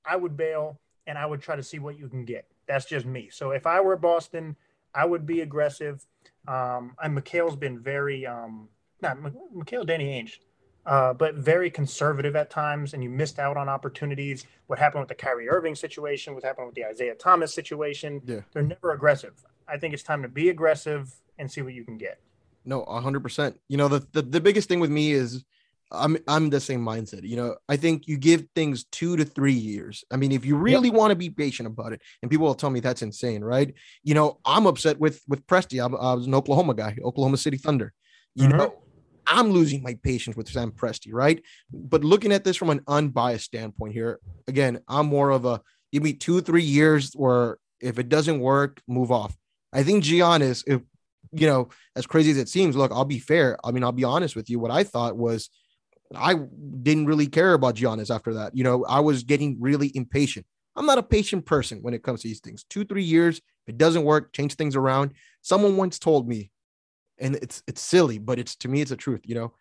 [0.06, 2.48] I would bail and I would try to see what you can get.
[2.68, 3.30] That's just me.
[3.32, 4.58] So if I were Boston,
[4.94, 6.06] I would be aggressive.
[6.48, 8.68] Um, and Mikhail's been very, um,
[9.02, 9.18] not
[9.54, 10.40] Mikhail Danny Ainge,
[10.86, 14.46] uh, but very conservative at times, and you missed out on opportunities.
[14.68, 16.34] What happened with the Kyrie Irving situation?
[16.34, 18.22] What happened with the Isaiah Thomas situation?
[18.26, 18.42] Yeah.
[18.52, 19.34] They're never aggressive.
[19.68, 22.20] I think it's time to be aggressive and see what you can get.
[22.66, 23.60] No, hundred percent.
[23.68, 25.44] You know, the, the the biggest thing with me is
[25.92, 27.24] I'm I'm the same mindset.
[27.24, 30.04] You know, I think you give things two to three years.
[30.12, 32.70] I mean, if you really want to be patient about it, and people will tell
[32.70, 33.74] me that's insane, right?
[34.04, 35.84] You know, I'm upset with with Presti.
[35.84, 37.94] I'm, I was an Oklahoma guy, Oklahoma City Thunder.
[38.36, 38.58] You Mhm.
[38.58, 38.76] know,
[39.28, 41.42] I'm losing my patience with Sam Presti, right?
[41.72, 45.62] But looking at this from an unbiased standpoint here, again, I'm more of a
[45.92, 49.36] give me two, three years where if it doesn't work, move off.
[49.72, 50.82] I think Giannis, if
[51.32, 53.58] you know, as crazy as it seems, look, I'll be fair.
[53.64, 54.60] I mean, I'll be honest with you.
[54.60, 55.50] What I thought was
[56.16, 58.56] I didn't really care about Giannis after that.
[58.56, 60.46] You know, I was getting really impatient.
[60.76, 62.66] I'm not a patient person when it comes to these things.
[62.70, 65.14] Two, three years, if it doesn't work, change things around.
[65.42, 66.52] Someone once told me,
[67.20, 69.54] and it's it's silly, but it's to me, it's a truth, you know.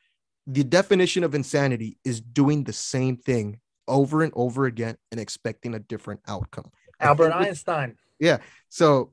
[0.46, 5.74] The definition of insanity is doing the same thing over and over again and expecting
[5.74, 6.70] a different outcome.
[7.00, 8.38] Albert einstein yeah
[8.68, 9.12] so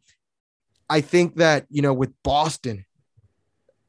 [0.89, 2.85] I think that, you know, with Boston,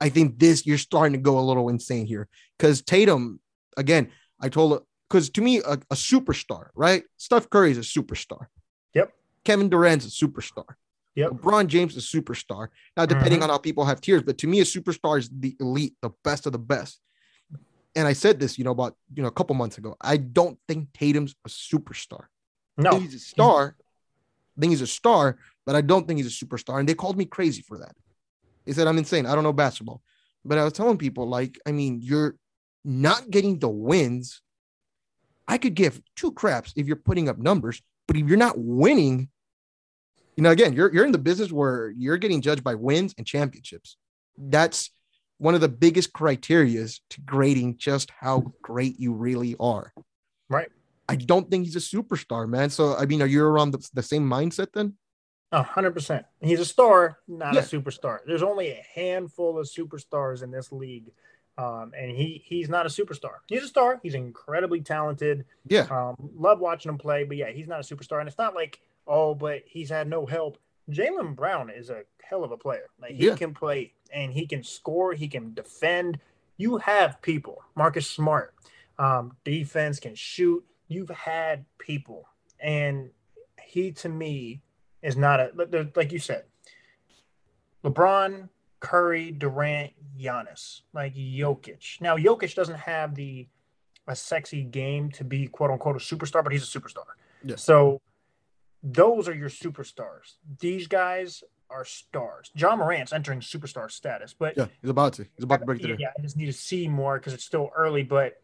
[0.01, 2.28] I think this you're starting to go a little insane here
[2.59, 3.40] because Tatum,
[3.76, 7.05] again, I told because to me, a, a superstar, right?
[7.16, 8.46] Steph Curry is a superstar.
[8.94, 9.12] Yep.
[9.44, 10.64] Kevin Durant's a superstar.
[11.17, 11.33] Yep.
[11.33, 12.69] LeBron James is a superstar.
[12.97, 13.45] Now, depending mm-hmm.
[13.45, 16.47] on how people have tiers, but to me, a superstar is the elite, the best
[16.47, 17.01] of the best.
[17.97, 19.97] And I said this, you know, about you know a couple months ago.
[20.01, 22.27] I don't think Tatum's a superstar.
[22.77, 23.77] No, he's a star.
[24.57, 26.79] I think he's a star, but I don't think he's a superstar.
[26.79, 27.97] And they called me crazy for that.
[28.65, 29.27] They said I'm insane.
[29.27, 30.03] I don't know basketball.
[30.45, 32.37] But I was telling people, like, I mean, you're
[32.85, 34.41] not getting the wins.
[35.49, 39.29] I could give two craps if you're putting up numbers, but if you're not winning,
[40.37, 43.26] you know, again, you're you're in the business where you're getting judged by wins and
[43.26, 43.97] championships.
[44.39, 44.91] That's
[45.39, 49.93] one of the biggest criterias to grading just how great you really are.
[50.49, 50.68] right.
[51.09, 52.70] I don't think he's a superstar, man.
[52.70, 54.95] So I mean, are you around the, the same mindset then?
[55.51, 56.24] A hundred percent.
[56.41, 57.61] He's a star, not Yeah.
[57.61, 58.18] a superstar.
[58.24, 61.11] There's only a handful of superstars in this league,
[61.59, 63.39] um, and he he's not a superstar.
[63.49, 63.99] He's a star.
[64.05, 65.45] He's incredibly talented.
[65.66, 65.89] Yeah.
[65.91, 68.20] Um, love watching him play, but yeah, he's not a superstar.
[68.20, 70.59] And it's not like oh, but he's had no help.
[70.90, 72.88] Jaylen Brown is a hell of a player.
[73.01, 73.36] Like he Yeah.
[73.36, 75.12] can play and he can score.
[75.14, 76.18] He can defend.
[76.57, 77.62] You have people.
[77.74, 78.55] Marcus Smart,
[78.98, 80.64] um, defense can shoot.
[80.88, 82.28] You've had people,
[82.59, 83.11] and
[83.62, 84.61] he to me
[85.03, 85.53] is not a
[85.94, 86.44] like- you said.
[87.84, 88.48] LeBron,
[88.80, 92.01] Curry, Durant, Giannis, like Jokic.
[92.01, 93.48] Now Jokic doesn't have the
[94.07, 97.05] a sexy game to be quote unquote a superstar, but he's a superstar.
[97.44, 97.57] Yeah.
[97.57, 98.01] So
[98.83, 100.35] those are your superstars.
[100.61, 102.51] These guys are stars.
[102.55, 105.26] Ja Morant's entering superstar status, but Yeah, he's about to.
[105.37, 105.97] He's about to break through.
[105.99, 108.03] yeah, I just need to see more because it's still early.
[108.03, 108.41] But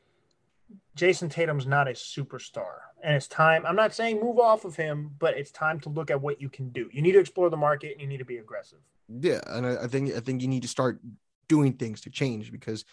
[0.96, 3.64] Jayson Tatum's not a superstar, and it's time.
[3.66, 6.48] I'm not saying move off of him, but it's time to look at what you
[6.48, 6.88] can do.
[6.92, 8.78] You need to explore the market, and you need to be aggressive.
[9.08, 11.00] Yeah, and I, I think I think you need to start
[11.48, 12.84] doing things to change because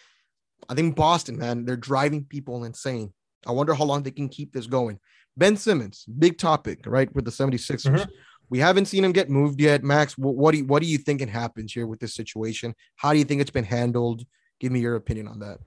[0.68, 3.12] I think Boston, man, they're driving people insane.
[3.46, 4.98] I wonder how long they can keep this going.
[5.36, 8.06] Ben Simmons, big topic, right, with the 76ers.
[8.06, 8.10] Mhm.
[8.50, 9.82] We haven't seen him get moved yet.
[9.82, 12.74] Max, wh- what do you, what do you think it happens here with this situation?
[12.96, 14.24] How do you think it's been handled?
[14.60, 15.58] Give me your opinion on that.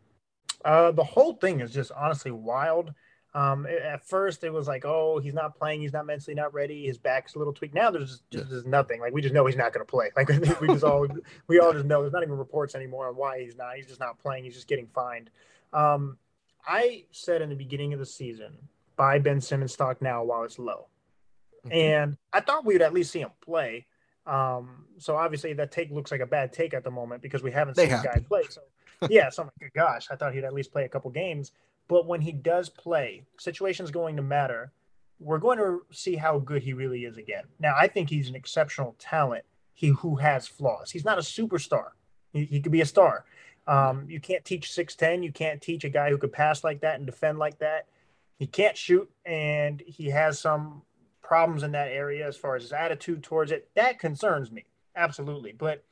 [0.63, 2.93] Uh, the whole thing is just honestly wild.
[3.33, 5.81] Um, at first, it was like, oh, he's not playing.
[5.81, 6.85] He's not mentally not ready.
[6.85, 7.75] His back's a little tweaked.
[7.75, 8.99] Now there's just, just there's nothing.
[8.99, 10.09] Like we just know he's not going to play.
[10.15, 10.29] Like
[10.61, 11.07] we just all
[11.47, 12.01] we all just know.
[12.01, 13.75] There's not even reports anymore on why he's not.
[13.75, 14.45] He's just not playing.
[14.45, 15.29] He's just getting fined.
[15.73, 16.17] Um,
[16.65, 18.57] I said in the beginning of the season,
[18.97, 20.87] buy Ben Simmons stock now while it's low,
[21.65, 21.93] Okay.
[21.93, 23.85] and I thought we would at least see him play.
[24.25, 27.51] Um, so obviously that take looks like a bad take at the moment because we
[27.51, 28.43] haven't They seen the guy play.
[28.49, 28.61] So
[29.09, 31.53] yeah, so I'm like, gosh, I thought he'd at least play a couple games.
[31.87, 34.73] But when he does play, situation's going to matter.
[35.19, 37.45] We're going to see how good he really is again.
[37.59, 39.45] Now, I think he's an exceptional talent.
[39.73, 40.91] He who has flaws.
[40.91, 41.91] He's not a superstar.
[42.33, 43.23] He, he could be a star.
[43.67, 45.23] Um, you can't teach 6'10.
[45.23, 47.85] You can't teach a guy who could pass like that and defend like that.
[48.37, 50.83] He can't shoot, and he has some
[51.21, 53.69] problems in that area as far as his attitude towards it.
[53.75, 54.65] That concerns me.
[54.95, 55.51] Absolutely.
[55.51, 55.83] But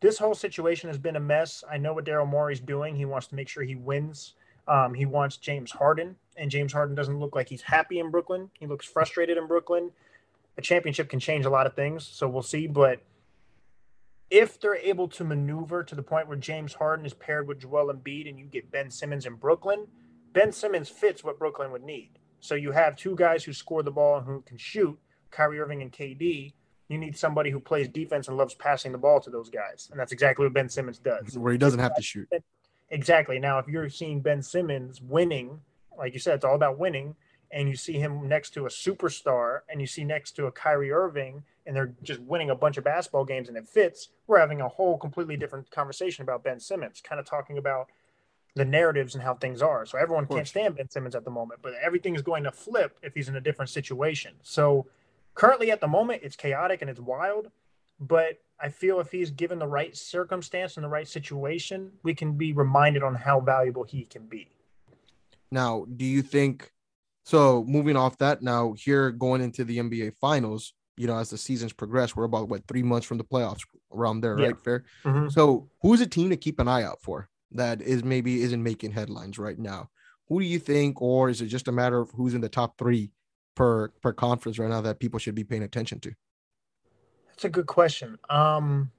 [0.00, 1.64] this whole situation has been a mess.
[1.68, 2.94] I know what Daryl Morey's doing.
[2.94, 4.34] He wants to make sure he wins.
[4.68, 8.50] Um, he wants James Harden, and James Harden doesn't look like he's happy in Brooklyn.
[8.52, 9.90] He looks frustrated in Brooklyn.
[10.58, 12.66] A championship can change a lot of things, so we'll see.
[12.66, 13.00] But
[14.30, 17.92] if they're able to maneuver to the point where James Harden is paired with Joel
[17.92, 19.86] Embiid and you get Ben Simmons in Brooklyn,
[20.38, 22.10] Ben Simmons fits what Brooklyn would need.
[22.38, 24.96] So you have two guys who score the ball and who can shoot,
[25.32, 26.52] Kyrie Irving and KD.
[26.86, 29.88] You need somebody who plays defense and loves passing the ball to those guys.
[29.90, 31.36] And that's exactly what Ben Simmons does.
[31.36, 32.28] Where he doesn't have to shoot.
[32.90, 33.40] Exactly.
[33.40, 35.60] Now, if you're seeing Ben Simmons winning,
[35.98, 37.16] like you said, it's all about winning,
[37.50, 40.92] and you see him next to a superstar and you see next to a Kyrie
[40.92, 44.60] Irving and they're just winning a bunch of basketball games and it fits, we're having
[44.60, 47.88] a whole completely different conversation about Ben Simmons, kind of talking about
[48.54, 49.86] the narratives and how things are.
[49.86, 52.98] So everyone can't stand Ben Simmons at the moment, but everything is going to flip
[53.02, 54.34] if he's in a different situation.
[54.42, 54.86] So
[55.34, 57.50] currently at the moment, it's chaotic and it's wild,
[58.00, 62.32] but I feel if he's given the right circumstance and the right situation, we can
[62.36, 64.48] be reminded on how valuable he can be.
[65.52, 66.72] Now, do you think
[67.24, 67.64] so?
[67.64, 71.72] Moving off that, now here going into the NBA Finals, you know, as the seasons
[71.72, 73.60] progress, we're about what three months from the playoffs,
[73.92, 74.46] around there, Yeah.
[74.46, 74.60] right?
[74.60, 74.84] Fair.
[75.04, 75.30] Mhm.
[75.30, 78.92] So, who's a team to keep an eye out for that is maybe isn't making
[78.92, 79.90] headlines right now?
[80.28, 82.76] Who do you think, or is it just a matter of who's in the top
[82.78, 83.10] three
[83.54, 86.12] per per conference right now that people should be paying attention to?
[87.28, 88.18] That's a good question.
[88.28, 88.90] Um,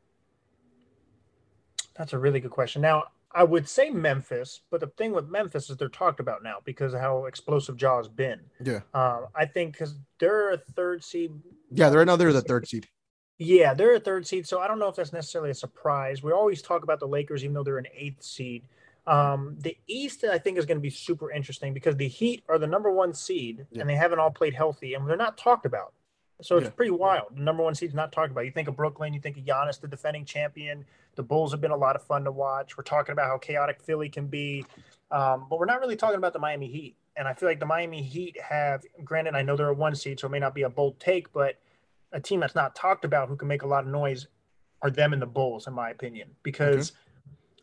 [1.95, 2.81] that's a really good question.
[2.81, 6.57] Now, I would say Memphis, but the thing with Memphis is they're talked about now
[6.65, 8.39] because of how explosive Ja has been.
[8.63, 11.33] Yeah, Um, I think because they're a third seed.
[11.69, 12.87] yeah, they're another the third seed.
[13.41, 16.21] Yeah, they're a third seed, so I don't know if that's necessarily a surprise.
[16.21, 18.63] We always talk about the Lakers, even though they're an eighth seed.
[19.07, 22.59] Um, the East, I think, is going to be super interesting because the Heat are
[22.59, 23.81] the number one seed, Yeah.
[23.81, 25.93] and they haven't all played healthy, and they're not talked about.
[26.41, 26.71] So it's Yeah.
[26.71, 27.35] pretty wild.
[27.37, 28.45] The number one seed's not talked about.
[28.45, 30.85] You think of Brooklyn, you think of Giannis, the defending champion.
[31.15, 32.77] The Bulls have been a lot of fun to watch.
[32.77, 34.65] We're talking about how chaotic Philly can be,
[35.11, 36.95] um, but we're not really talking about the Miami Heat.
[37.15, 40.19] And I feel like the Miami Heat have, granted, I know they're a one seed,
[40.19, 41.57] so it may not be a bold take, but
[42.11, 44.27] a team that's not talked about who can make a lot of noise
[44.81, 46.93] are them and the Bulls, in my opinion, because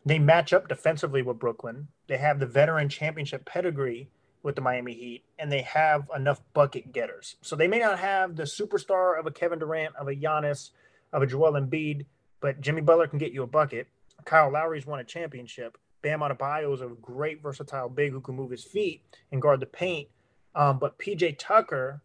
[0.05, 1.87] they match up defensively with Brooklyn.
[2.07, 4.09] They have the veteran championship pedigree
[4.43, 7.35] with the Miami Heat, and they have enough bucket getters.
[7.41, 10.69] So they may not have the superstar of a Kevin Durant, of a Giannis,
[11.11, 12.05] of a Joel Embiid,
[12.39, 13.87] but Jimmy Butler can get you a bucket.
[14.25, 15.77] Kyle Lowry's won a championship.
[16.01, 19.65] Bam Adebayo is a great versatile big who can move his feet and guard the
[19.65, 20.07] paint.
[20.55, 22.01] Um, but PJ Tucker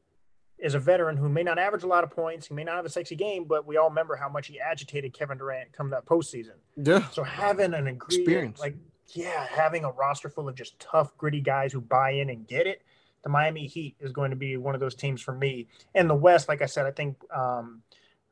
[0.62, 2.46] is a veteran who may not average a lot of points.
[2.46, 5.12] He may not have a sexy game, but we all remember how much he agitated
[5.12, 6.54] Kevin Durant come that postseason.
[6.76, 8.60] Yeah, So having an Experience.
[8.60, 8.76] like
[9.08, 12.66] yeah, having a roster full of just tough, gritty guys who buy in and get
[12.66, 12.82] it.
[13.24, 15.66] The Miami Heat is going to be one of those teams for me.
[15.94, 17.82] And the West, like I said, I think um,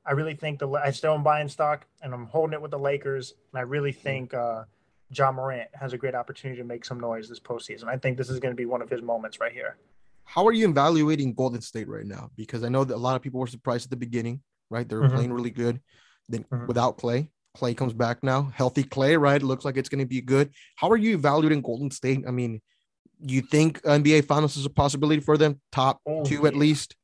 [0.06, 2.78] I really think the I still am buying stock and I'm holding it with the
[2.78, 3.34] Lakers.
[3.52, 4.64] And I really think uh,
[5.10, 7.84] Ja Morant has a great opportunity to make some noise this postseason.
[7.88, 9.76] I think this is going to be one of his moments right here.
[10.30, 12.30] How are you evaluating Golden State right now?
[12.36, 14.88] Because I know that a lot of people were surprised at the beginning, right?
[14.88, 15.14] They were Mhm.
[15.14, 15.80] playing really good.
[16.28, 16.68] Then Mhm.
[16.68, 19.42] without Klay, Klay comes back now, healthy Klay, right?
[19.42, 20.52] Looks like it's going to be good.
[20.76, 22.22] How are you evaluating Golden State?
[22.28, 22.62] I mean,
[23.18, 26.94] you think NBA Finals is a possibility for them, top Oh, two at least?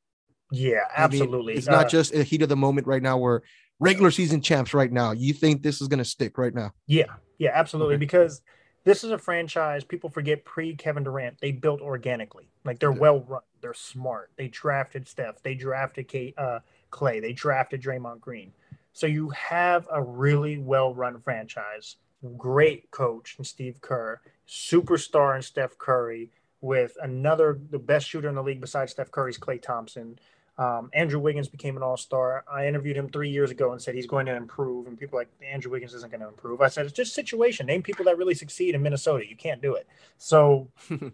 [0.52, 1.54] Yeah, I mean, absolutely.
[1.54, 3.18] it's Uh, not just a heat of the moment right now.
[3.18, 3.40] We're
[3.80, 5.10] regular season champs right now.
[5.10, 6.70] You think this is going to stick right now?
[6.86, 7.06] Yeah,
[7.38, 7.96] yeah, absolutely.
[7.96, 8.06] Okay.
[8.06, 8.40] Because
[8.86, 11.40] this is a franchise people forget pre Kevin Durant.
[11.40, 12.48] They built organically.
[12.64, 13.00] Like they're Yeah.
[13.00, 13.42] well run.
[13.60, 14.30] They're smart.
[14.36, 15.42] They drafted Steph.
[15.42, 16.60] They drafted Kate, uh,
[16.92, 17.20] Klay.
[17.20, 18.52] They drafted Draymond Green.
[18.92, 21.96] So you have a really well run franchise.
[22.36, 26.30] Great coach in Steve Kerr, superstar in Steph Curry,
[26.60, 30.18] with another the best shooter in the league besides Steph Curry's Klay Thompson.
[30.58, 32.44] Um, Andrew Wiggins became an all star.
[32.50, 34.86] I interviewed him three years ago and said he's going to improve.
[34.86, 36.60] And people like Andrew Wiggins isn't going to improve.
[36.62, 37.66] I said it's just situation.
[37.66, 39.28] Name people that really succeed in Minnesota.
[39.28, 39.86] You can't do it.
[40.16, 40.70] So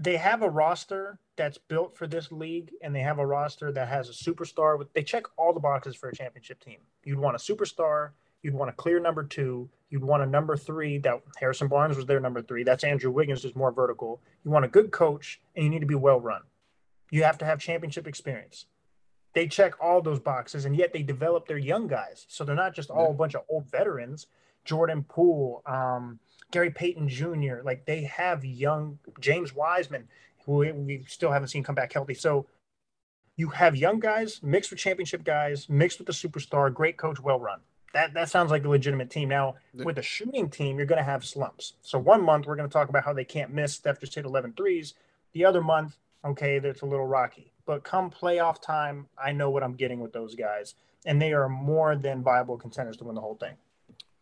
[0.00, 3.88] they have a roster that's built for this league, and they have a roster that
[3.88, 4.78] has a superstar.
[4.78, 6.78] With they check all the boxes for a championship team.
[7.04, 8.10] You'd want a superstar.
[8.42, 9.70] You'd want a clear number two.
[9.90, 10.98] You'd want a number three.
[10.98, 12.64] That Harrison Barnes was their number three.
[12.64, 14.20] That's Andrew Wiggins, just more vertical.
[14.44, 16.42] You want a good coach, and you need to be well run.
[17.10, 18.66] You have to have championship experience.
[19.34, 22.26] They check all those boxes, and yet they develop their young guys.
[22.28, 24.26] So they're not just all a bunch of old veterans.
[24.64, 26.20] Jordan Poole, um,
[26.50, 27.62] Gary Payton Jr.
[27.64, 30.08] Like they have young James Wiseman,
[30.44, 32.14] who we- we still haven't seen come back healthy.
[32.14, 32.46] So
[33.36, 37.40] you have young guys mixed with championship guys, mixed with the superstar, great coach, well
[37.40, 37.60] run.
[37.94, 39.28] That that sounds like a legitimate team.
[39.28, 41.74] Now with the shooting team, you're going to have slumps.
[41.82, 43.74] So one month we're going to talk about how they can't miss.
[43.74, 44.94] Steph just hit 11 threes.
[45.32, 47.51] The other month, okay, that's a little rocky.
[47.66, 50.74] But come playoff time, I know what I'm getting with those guys,
[51.06, 53.54] and they are more than viable contenders to win the whole thing.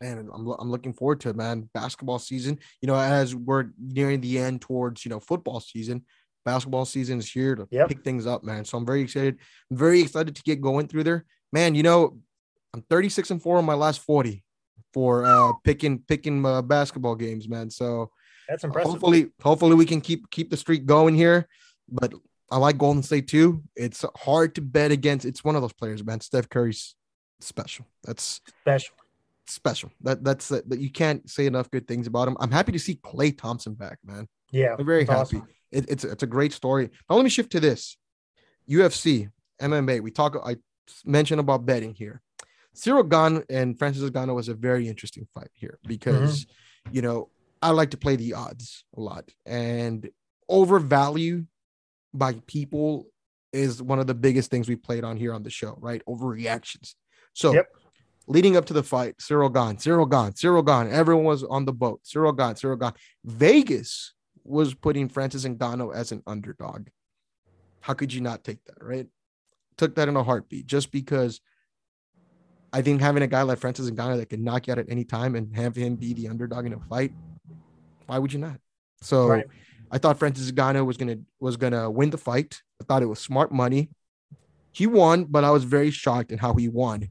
[0.00, 1.68] Man, I'm, I'm looking forward to it, man.
[1.74, 6.04] Basketball season, you know, as we're nearing the end towards, you know, football season,
[6.44, 7.88] basketball season is here to Yep.
[7.88, 8.64] pick things up, man.
[8.64, 9.38] So I'm very excited.
[9.70, 11.26] I'm very excited to get going through there.
[11.52, 12.18] Man, you know,
[12.72, 14.42] I'm 36 and 4 on my last 40
[14.94, 17.68] for uh picking picking uh, basketball games, man.
[17.70, 18.10] So
[18.48, 18.92] That's impressive.
[18.92, 21.46] hopefully hopefully we can keep keep the streak going here.
[21.90, 22.14] But
[22.50, 23.62] I like Golden State too.
[23.76, 25.24] It's hard to bet against.
[25.24, 26.20] It's one of those players, man.
[26.20, 26.94] Steph Curry's
[27.40, 27.86] special.
[28.04, 28.94] That's Special.
[29.46, 29.90] special.
[30.02, 32.36] That that's that you can't say enough good things about him.
[32.40, 34.26] I'm happy to see Klay Thompson back, man.
[34.50, 34.74] Yeah.
[34.78, 35.20] I'm very happy.
[35.20, 35.48] awesome.
[35.70, 36.90] It, it's it's a great story.
[37.08, 37.96] Now let me shift to this.
[38.68, 39.30] UFC,
[39.60, 40.00] MMA.
[40.00, 40.36] We talk.
[40.44, 40.56] I
[41.04, 42.20] mentioned about betting here.
[42.74, 46.96] Ciryl Gane and Francis Ngannou was a very interesting fight here because mm-hmm.
[46.96, 47.30] you know
[47.62, 50.08] I like to play the odds a lot and
[50.48, 51.46] overvalue
[52.12, 53.06] by people
[53.52, 56.02] is one of the biggest things we played on here on the show, right?
[56.08, 56.94] Overreactions.
[57.32, 57.66] So Yep.
[58.26, 60.92] leading up to the fight, Ciryl Gane, Ciryl Gane, Ciryl Gane.
[60.92, 62.00] everyone was on the boat.
[62.04, 62.92] Ciryl Gane, Ciryl Gane.
[63.24, 66.88] Vegas was putting Francis Ngannou as an underdog.
[67.80, 69.06] How could you not take that, right?
[69.76, 71.40] Took that in a heartbeat just because
[72.72, 75.04] I think having a guy like Francis Ngannou that can knock you out at any
[75.04, 77.12] time and have him be the underdog in a fight,
[78.06, 78.60] why would you not?
[79.02, 79.46] So Right.
[79.90, 82.62] I thought Francis Ngannou was gonna was gonna win the fight.
[82.80, 83.90] I thought it was smart money.
[84.72, 87.08] He won, but I was very shocked in how he won.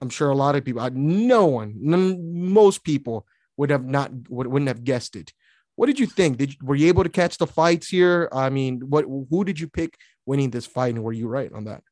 [0.00, 3.26] I'm sure a lot of people, no one, none, most people
[3.56, 5.32] would have not would, wouldn't have guessed it.
[5.76, 6.38] What did you think?
[6.38, 8.28] Did you, were you able to catch the fights here?
[8.32, 11.64] I mean, what who did you pick winning this fight, and were you right on
[11.64, 11.82] that?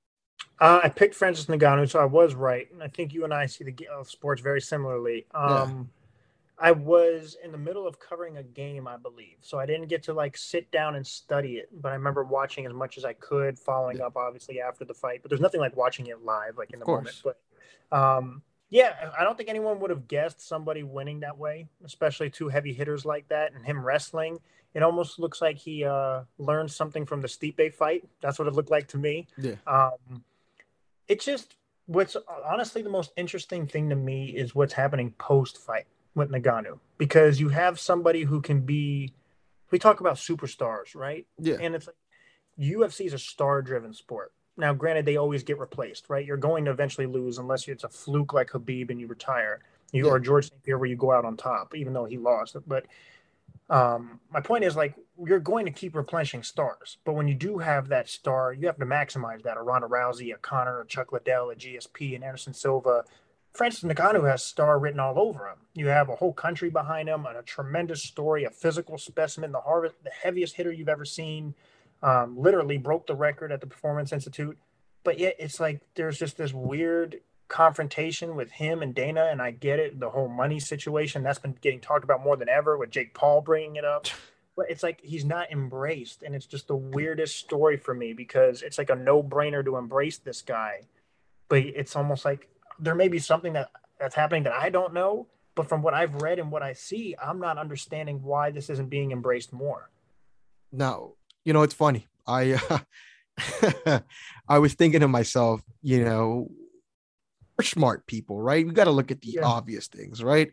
[0.61, 2.71] Uh, I picked Francis Ngannou, so I was right.
[2.73, 5.27] And I think you and I see the uh, sports very similarly.
[5.35, 5.91] Um,
[6.63, 10.05] I was in the middle of covering a game, I believe, so I didn't get
[10.05, 11.69] to like sit down and study it.
[11.83, 14.05] But I remember watching as much as I could, following Yeah.
[14.07, 15.23] up obviously after the fight.
[15.23, 17.21] But there's nothing like watching it live, like in the Of moment.
[17.25, 17.41] But
[17.91, 22.49] um, yeah, I don't think anyone would have guessed somebody winning that way, especially two
[22.49, 24.39] heavy hitters like that and him wrestling.
[24.73, 28.05] It almost looks like he uh, learned something from the Stipe fight.
[28.21, 29.27] That's what it looked like to me.
[29.37, 29.57] Yeah.
[29.67, 30.23] Um,
[31.09, 31.57] it's just
[31.87, 32.17] what's
[32.49, 37.41] honestly the most interesting thing to me is what's happening post fight with Ngannou because
[37.41, 39.13] you have somebody who can be.
[39.71, 41.27] We talk about superstars, right?
[41.39, 41.97] Yeah, And it's like
[42.61, 44.33] UFC is a star driven sport.
[44.59, 46.27] Now, granted, they always get replaced, right?
[46.27, 49.61] You're going to eventually lose unless it's a fluke like Khabib and you retire.
[49.93, 50.11] You Yeah.
[50.13, 50.63] or George St.
[50.63, 52.57] Pierre where you go out on top, even though he lost.
[52.67, 52.85] But
[53.71, 54.95] um, my point is like
[55.25, 58.77] you're going to keep replenishing stars, but when you do have that star, you have
[58.79, 59.57] to maximize that.
[59.57, 63.05] A Ronda Rousey, a Conor, a Chuck Liddell, a GSP, and Anderson Silva.
[63.53, 65.59] Francis Ngannou has star written all over him.
[65.75, 69.61] You have a whole country behind him and a tremendous story, a physical specimen, the
[69.61, 71.55] hardest, the heaviest hitter you've ever seen.
[72.03, 74.59] Um, literally broke the record at the Performance Institute.
[75.05, 79.51] But yet it's like there's just this weird confrontation with him and Dana, and I
[79.51, 82.91] get it, the whole money situation that's been getting talked about more than ever with
[82.91, 84.07] Jake Paul bringing it up.
[84.55, 88.61] But it's like he's not embraced, and it's just the weirdest story for me because
[88.61, 90.83] it's like a no-brainer to embrace this guy,
[91.49, 92.51] but it's almost like
[92.83, 95.29] there may be something that that's happening that I don't know.
[95.55, 98.89] But from what I've read and what I see, I'm not understanding why this isn't
[98.89, 99.91] being embraced more.
[100.73, 101.13] Now,
[101.45, 102.09] you know, it's funny.
[102.27, 102.59] I
[103.87, 104.01] uh,
[104.49, 106.51] I was thinking to myself, you know,
[107.59, 108.67] we're smart people, right?
[108.67, 109.45] We got to look at the Yeah.
[109.45, 110.51] obvious things, right?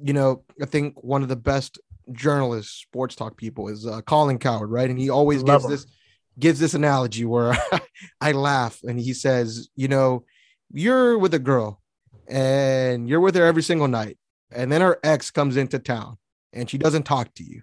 [0.00, 1.78] You know, I think one of the best
[2.12, 4.88] journalists, sports talk people is uh, Colin Cowherd, right?
[4.88, 5.70] And he always Love gives him.
[5.72, 5.86] this
[6.38, 7.56] gives this analogy where
[8.20, 10.24] I laugh and he says, you know,
[10.72, 11.80] you're with a girl
[12.28, 14.18] and you're with her every single night,
[14.52, 16.16] and then her ex comes into town
[16.52, 17.62] and she doesn't talk to you.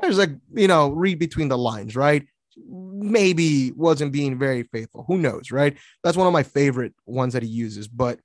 [0.00, 2.26] There's like, you know, read between the lines, right?
[2.56, 5.04] Maybe wasn't being very faithful.
[5.08, 5.76] Who knows, right?
[6.04, 7.88] That's one of my favorite ones that he uses.
[7.88, 8.20] But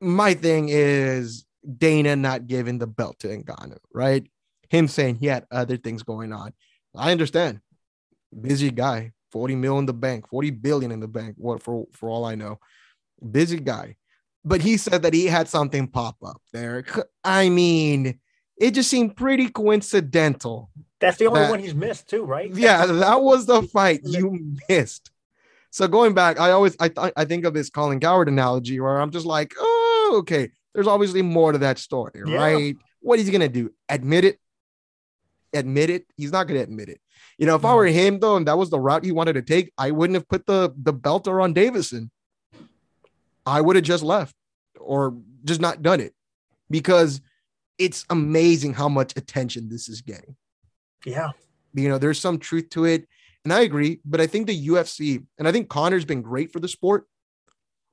[0.00, 1.44] my thing is
[1.78, 4.26] Dana not giving the belt to Ngannou, right?
[4.68, 6.52] Him saying he had other things going on.
[6.96, 7.60] I understand.
[8.38, 11.34] Busy guy, 40 mil in the bank, 40 billion in the bank.
[11.38, 12.58] What for for all I know.
[13.30, 13.96] Busy guy.
[14.44, 16.84] But he said that he had something pop up there.
[17.22, 18.18] I mean,
[18.56, 20.70] it just seemed pretty coincidental.
[21.00, 22.52] That's the only That- one he's missed too, right?
[22.54, 25.10] Yeah, that was the fight you missed.
[25.70, 29.00] so going back, I always I th- I think of this Colin Cowherd analogy where
[29.00, 30.50] I'm just like, oh, okay.
[30.74, 32.36] There's obviously more to that story, Yeah.
[32.36, 32.76] right?
[33.00, 33.70] What is he gonna do?
[33.88, 34.38] Admit it?
[35.54, 36.06] Admit it?
[36.16, 37.00] He's not gonna admit it.
[37.38, 39.42] You know, if I were him though, and that was the route he wanted to
[39.42, 42.10] take, I wouldn't have put the the belt around Davison.
[43.46, 44.34] I would have just left
[44.78, 46.14] or just not done it
[46.70, 47.20] because
[47.78, 50.36] it's amazing how much attention this is getting.
[51.04, 51.30] Yeah.
[51.74, 53.08] you know there's some truth to it
[53.44, 56.60] and i agree but i think the ufc and i think conor's been great for
[56.60, 57.06] the sport.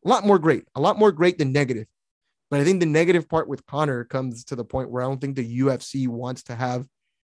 [0.06, 1.88] A lot more great a lot more great than negative
[2.52, 5.20] but i think the negative part with conor comes to the point where i don't
[5.20, 6.88] think the ufc wants to have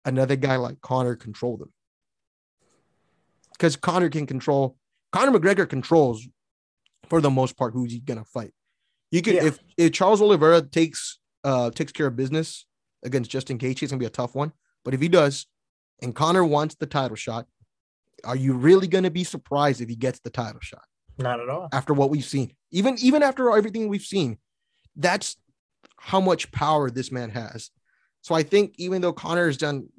[0.03, 1.71] another guy like conor control them.
[3.53, 4.75] Because conor can control
[5.11, 6.27] conor mcgregor controls
[7.11, 8.53] for the most part who's he gonna fight
[9.11, 9.45] you could Yeah.
[9.49, 12.65] if if charles oliveira takes uh takes care of business
[13.03, 14.51] against justin Gaethje, it's gonna be a tough one
[14.85, 15.35] but if he does
[16.01, 17.45] and Conor wants the title shot,
[18.23, 20.83] are you really to be surprised if he gets the title shot
[21.17, 21.69] Not at all.
[21.71, 22.53] after what we've seen?
[22.71, 24.37] Even even after everything we've seen,
[24.95, 25.37] that's
[25.97, 27.69] how much power this man has.
[28.21, 29.89] So I think even though Conor has done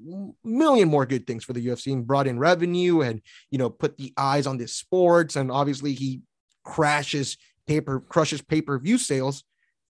[0.45, 3.71] a million more good things for the UFC and brought in revenue and you know
[3.71, 6.23] put the eyes on this sports and obviously he
[6.65, 7.37] crashes
[7.67, 9.45] paper crushes pay-per-view sales,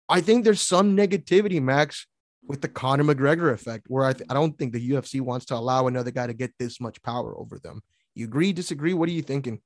[0.09, 2.07] I think there's some negativity, Max,
[2.47, 5.55] with the Conor McGregor effect, where I, th- I don't think the UFC wants to
[5.57, 7.83] allow another guy to get this much power over them.
[8.15, 8.95] You agree, disagree?
[8.95, 9.61] What are you thinking?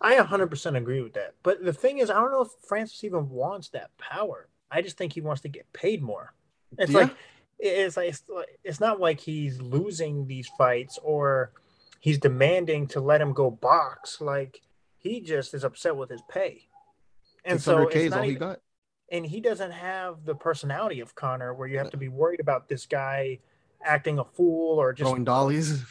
[0.00, 1.34] I 100% agree with that.
[1.42, 4.48] But the thing is, I don't know if Francis even wants that power.
[4.70, 6.34] I just think he wants to get paid more.
[6.78, 6.98] It's Yeah.
[7.00, 7.16] like
[7.58, 11.52] it's like it's, like- it's not like he's losing these fights or
[12.00, 14.20] he's demanding to let him go box.
[14.20, 14.60] Like
[14.98, 16.66] he just is upset with his pay.
[17.44, 18.60] And so 600K it's is all he got.
[19.10, 22.68] and he doesn't have the personality of Conor where you have to be worried about
[22.68, 23.38] this guy
[23.82, 25.84] acting a fool or just Throwing dollies.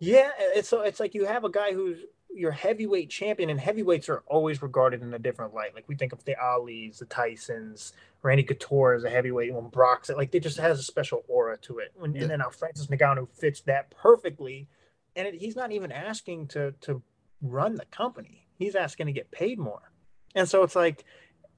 [0.00, 1.98] yeah, it's so it's like you have a guy who's
[2.34, 5.74] your heavyweight champion, and heavyweights are always regarded in a different light.
[5.74, 7.92] Like we think of the Ali's, the Tysons,
[8.22, 11.78] Randy Couture as a heavyweight, when Brock's like it just has a special aura to
[11.78, 11.92] it.
[11.96, 12.22] When, Yeah.
[12.22, 14.68] And then now Francis Ngannou fits that perfectly,
[15.16, 17.02] and it, he's not even asking to to
[17.40, 19.92] run the company; he's asking to get paid more.
[20.34, 21.04] And so it's like,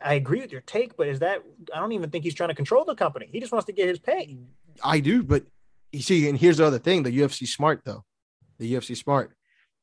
[0.03, 1.43] I agree with your take, but is that
[1.75, 3.29] I don't even think he's trying to control the company.
[3.31, 4.39] He just wants to get his pay.
[4.83, 5.45] I do, but
[5.93, 8.05] you see, and here's the other thing: the UFC smart though.
[8.59, 9.33] The UFC smart.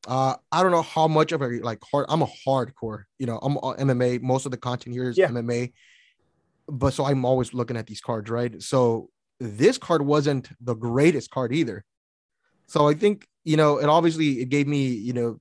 [0.08, 2.06] Uh, I don't know how much of a like hard.
[2.10, 3.04] I'm a hardcore.
[3.20, 4.22] You know, I'm a MMA.
[4.22, 5.28] Most of the content here is Yeah.
[5.28, 5.74] MMA,
[6.68, 8.60] but so I'm always looking at these cards, right?
[8.62, 9.10] So
[9.40, 11.84] this card wasn't the greatest card either.
[12.68, 15.40] So I think you know, it obviously it gave me you know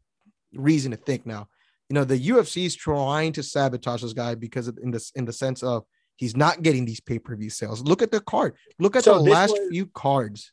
[0.53, 1.49] reason to think now.
[1.89, 5.25] You know, the UFC is trying to sabotage this guy because of, in this in
[5.25, 5.85] the sense of
[6.17, 7.83] he's not getting these pay per view sales.
[7.83, 8.55] Look at the card.
[8.79, 10.53] Look at So the last was- few cards.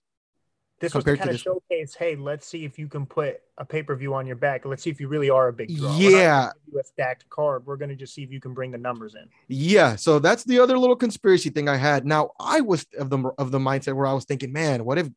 [0.80, 3.38] This was to compared to kind of showcase, hey, let's see if you can put
[3.58, 4.66] a pay per view on your back.
[4.66, 5.96] Let's see if you really are a big draw.
[5.98, 6.50] Yeah.
[6.78, 7.66] a stacked card.
[7.66, 9.30] We're gonna just see if you can bring the numbers in.
[9.48, 12.06] Yeah, so that's the other little conspiracy thing I had.
[12.06, 15.08] Now I was of the of the mindset where I was thinking, man, what if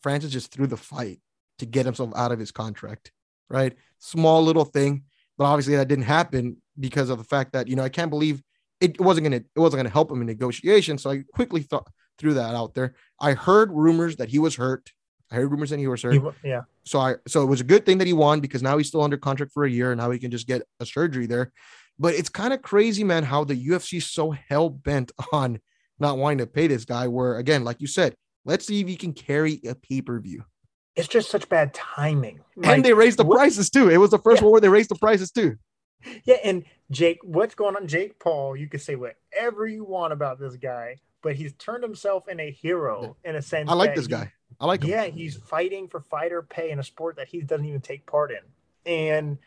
[0.00, 1.18] Francis just threw the fight
[1.58, 3.10] to get himself out of his contract?
[3.48, 5.04] Right, small little thing,
[5.38, 8.42] but obviously that didn't happen because of the fact that you know I can't believe
[8.80, 10.98] it wasn't gonna it wasn't gonna help him in negotiation.
[10.98, 12.94] So I quickly thought threw that out there.
[13.20, 14.92] I heard rumors that he was hurt.
[15.30, 16.14] I heard rumors that he was hurt.
[16.14, 18.76] He yeah, So I so it was a good thing that he won because now
[18.78, 21.26] he's still under contract for a year and now he can just get a surgery
[21.26, 21.52] there.
[21.98, 25.60] But it's kind of crazy, man, how the UFC is so hell bent on
[25.98, 27.08] not wanting to pay this guy.
[27.08, 28.14] Where again, like you said,
[28.44, 30.44] let's see if he can carry a pay per view.
[30.96, 32.40] It's just such bad timing.
[32.56, 33.90] Like, and they raised the what- prices too.
[33.90, 34.46] It was the first Yeah.
[34.46, 35.58] one where they raised the prices too.
[36.24, 37.86] yeah, and Jake, what's going on?
[37.88, 42.28] Jake Paul, you can say whatever you want about this guy, but he's turned himself
[42.28, 43.68] in a hero in a sense.
[43.70, 44.32] I like this he- guy.
[44.60, 44.90] I like him.
[44.90, 48.30] Yeah, he's fighting for fighter pay in a sport that he doesn't even take part
[48.30, 48.38] in.
[48.90, 49.38] And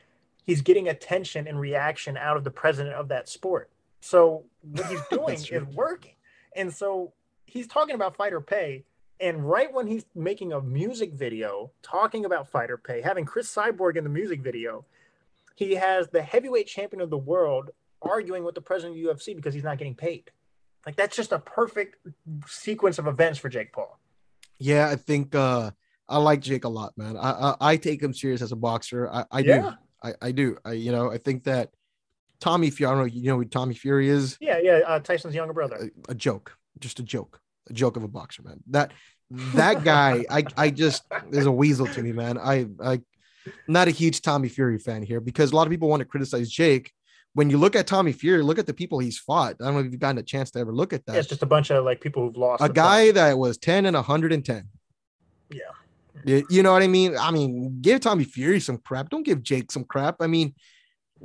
[0.43, 3.71] he's getting attention and reaction out of the president of that sport.
[4.01, 6.13] So what he's doing is working.
[6.55, 7.13] And so
[7.45, 8.83] he's talking about fighter pay.
[9.19, 13.97] And right when he's making a music video talking about fighter pay, having Cris Cyborg
[13.97, 14.85] in the music video,
[15.55, 19.35] he has the heavyweight champion of the world arguing with the president of the UFC
[19.35, 20.31] because he's not getting paid.
[20.85, 21.97] Like that's just a perfect
[22.47, 23.99] sequence of events for Jake Paul.
[24.57, 25.71] Yeah, I think uh
[26.07, 27.17] I like Jake a lot, man.
[27.17, 29.09] I I, I take him serious as a boxer.
[29.09, 29.69] I, I do.
[30.01, 30.57] I, I do.
[30.63, 31.73] I you know, I think that
[32.39, 34.37] Tommy Fury, I don't know, you know who Tommy Fury is?
[34.39, 34.79] Yeah, yeah.
[34.87, 35.91] Uh, Tyson's younger brother.
[36.07, 38.59] a, a joke, just a joke, a joke of a boxer, man.
[38.69, 38.91] That
[39.31, 42.37] that guy, I I just is a weasel to me, man.
[42.37, 43.01] I I
[43.67, 46.49] not a huge Tommy Fury fan here because a lot of people want to criticize
[46.49, 46.91] Jake.
[47.33, 49.55] When you look at Tommy Fury, look at the people he's fought.
[49.61, 51.13] I don't know if you've gotten a chance to ever look at that.
[51.13, 52.63] Yeah, it's just a bunch of like people who've lost.
[52.63, 53.15] a guy fight.
[53.15, 54.63] that was 10 and 110.
[55.51, 55.59] Yeah.
[56.25, 57.15] You you know what I mean?
[57.17, 59.09] I mean, give Tommy Fury some crap.
[59.09, 60.17] Don't give Jake some crap.
[60.19, 60.53] I mean,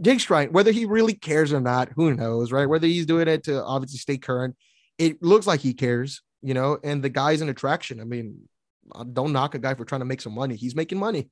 [0.00, 2.66] Jake's trying, whether he really cares or not, who knows, right?
[2.68, 4.56] Whether he's doing it to obviously stay current,
[4.98, 6.78] it looks like he cares, you know.
[6.84, 8.00] And the guy's an attraction.
[8.00, 8.48] I mean,
[8.94, 10.56] uh, don't knock a guy for trying to make some money.
[10.56, 11.30] He's making money.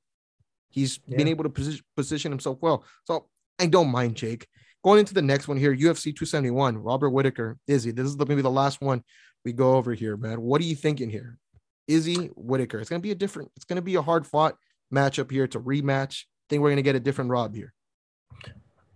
[0.71, 1.19] He's yeah.
[1.19, 2.85] been able to position, position himself well.
[3.05, 4.49] So I don't mind Jake.
[4.83, 7.93] Going into the next one here, UFC 271, Robert Whitaker, Izzy.
[7.93, 9.05] This is the, maybe the last one
[9.45, 10.41] we go over here, man.
[10.41, 11.39] What are you thinking here?
[11.87, 12.81] Izzy Whitaker.
[12.81, 14.57] It's gonna be a different, it's gonna be a hard fought
[14.93, 15.45] matchup here.
[15.45, 16.25] It's a rematch.
[16.25, 17.73] I think we're gonna get a different Rob here.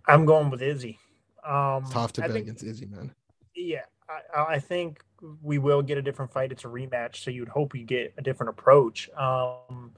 [0.09, 0.99] I'm going with Izzy.
[1.45, 3.15] Um, tough to I bet think, against Izzy, man.
[3.55, 3.83] Yeah,
[4.35, 5.01] I, I, think
[5.43, 6.53] we will get a different fight.
[6.53, 9.09] It's a rematch, so you'd hope you get a different approach.
[9.17, 9.93] Um,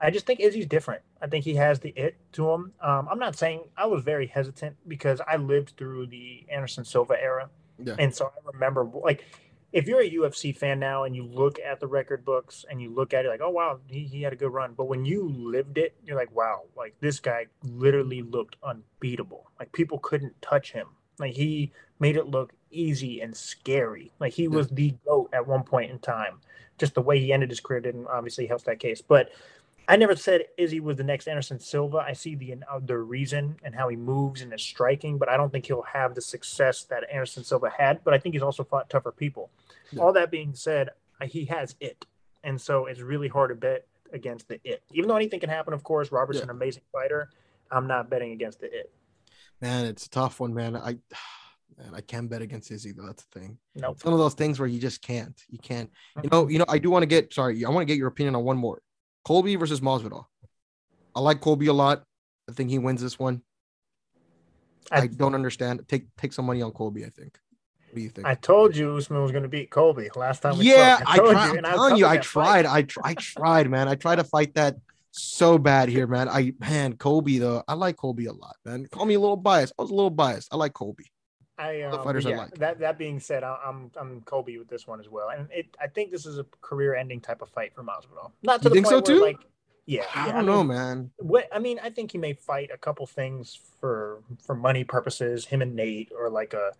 [0.00, 1.02] I just think Izzy's different.
[1.20, 2.72] I think he has the it to him.
[2.80, 7.20] Um, I'm not saying I was very hesitant because I lived through the Anderson Silva
[7.20, 7.50] era,
[7.82, 7.96] yeah.
[7.98, 9.24] and so I remember like
[9.72, 12.90] if you're a UFC fan now and you look at the record books and you
[12.94, 14.72] look at it like, oh wow, he, he had a good run.
[14.74, 19.50] But when you lived it, you're like, wow, like this guy literally looked unbeatable.
[19.58, 20.88] Like people couldn't touch him.
[21.18, 24.12] Like he made it look easy and scary.
[24.20, 26.40] Like he was the goat at one point in time.
[26.78, 29.02] Just the way he ended his career didn't obviously help that case.
[29.02, 29.30] But
[29.88, 31.98] I never said Izzy was the next Anderson Silva.
[31.98, 35.50] I see the the reason and how he moves and his striking, but I don't
[35.50, 38.04] think he'll have the success that Anderson Silva had.
[38.04, 39.50] But I think he's also fought tougher people.
[39.90, 40.02] Yeah.
[40.02, 40.90] All that being said,
[41.24, 42.04] he has it,
[42.44, 44.82] and so it's really hard to bet against the it.
[44.92, 46.12] Even though anything can happen, of course.
[46.12, 46.44] Robert's yeah.
[46.44, 47.30] an amazing fighter.
[47.70, 48.92] I'm not betting against the it.
[49.60, 50.76] Man, it's a tough one, man.
[50.76, 50.98] I
[51.78, 53.06] man, I can't bet against Izzy though.
[53.06, 53.58] That's the thing.
[53.74, 53.96] No, nope.
[53.96, 55.40] it's one of those things where you just can't.
[55.48, 55.90] You can't.
[56.16, 56.34] You mm-hmm.
[56.34, 56.48] know.
[56.48, 56.64] You know.
[56.68, 57.32] I do want to get.
[57.32, 58.82] Sorry, I want to get your opinion on one more.
[59.24, 60.24] Colby versus Masvidal.
[61.14, 62.04] I like Colby a lot.
[62.48, 63.42] I think he wins this one.
[64.90, 65.84] I, I don't understand.
[65.88, 67.04] Take take some money on Colby.
[67.04, 67.38] I think.
[67.90, 68.26] What do you think?
[68.26, 70.56] I told you Usman was going to beat Colby last time.
[70.58, 71.38] yeah, I, I told you.
[71.38, 72.66] I'm telling you, I tried.
[72.66, 73.88] I, I tried, man.
[73.88, 74.76] I tried to fight that
[75.10, 76.28] so bad here, man.
[76.28, 77.62] I man, Colby though.
[77.66, 78.86] I like Colby a lot, man.
[78.86, 79.72] Call me a little biased.
[79.78, 80.52] I was a little biased.
[80.52, 81.06] I like Colby.
[81.58, 82.54] I um, fighters yeah, I like.
[82.58, 85.88] That that being said, I'm I'm Colby with this one as well, and it I
[85.88, 88.30] think this is a career-ending type of fight for Masvidal.
[88.42, 89.26] Not to you the think point so where, too?
[89.26, 89.46] like
[89.88, 91.10] yeah, I don't I mean, know, man.
[91.16, 95.46] What I mean, I think he may fight a couple things for for money purposes,
[95.46, 96.72] him and Nate, or like a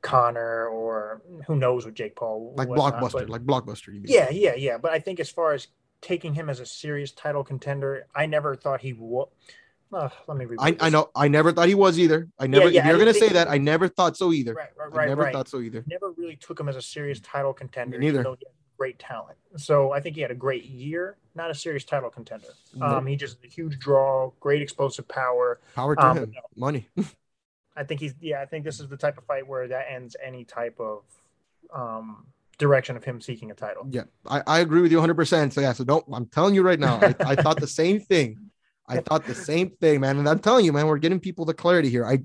[0.00, 3.88] Conor, or who knows with Jake Paul, like blockbuster, but, like blockbuster.
[4.04, 4.78] yeah, yeah, yeah.
[4.78, 5.66] But I think as far as
[6.02, 9.26] taking him as a serious title contender, I never thought he would.
[9.92, 10.46] Let me.
[10.58, 11.10] I, I know.
[11.14, 12.28] I never thought he was either.
[12.38, 12.66] I never.
[12.66, 14.54] Yeah, yeah, if you're gonna say that, I never thought so either.
[14.54, 15.04] Right, right, right.
[15.04, 15.32] I never right.
[15.32, 15.84] thought so either.
[15.86, 17.98] Never really took him as a serious title contender.
[17.98, 18.24] Me neither.
[18.78, 19.36] great talent.
[19.56, 22.48] So I think he had a great year, not a serious title contender.
[22.80, 25.60] Um, he just a huge draw, great explosive power.
[25.74, 26.88] Power to um, him, money.
[27.76, 28.40] I think he's yeah.
[28.40, 31.02] I think this is the type of fight where that ends any type of
[31.74, 32.26] um
[32.58, 33.86] direction of him seeking a title.
[33.90, 35.14] Yeah, I, I agree with you 100.
[35.14, 36.04] percent So yeah, so don't.
[36.12, 38.51] I'm telling you right now, I, I thought the same thing.
[38.88, 40.18] I thought the same thing, man.
[40.18, 42.04] And I'm telling you, man, we're getting people the clarity here.
[42.04, 42.24] I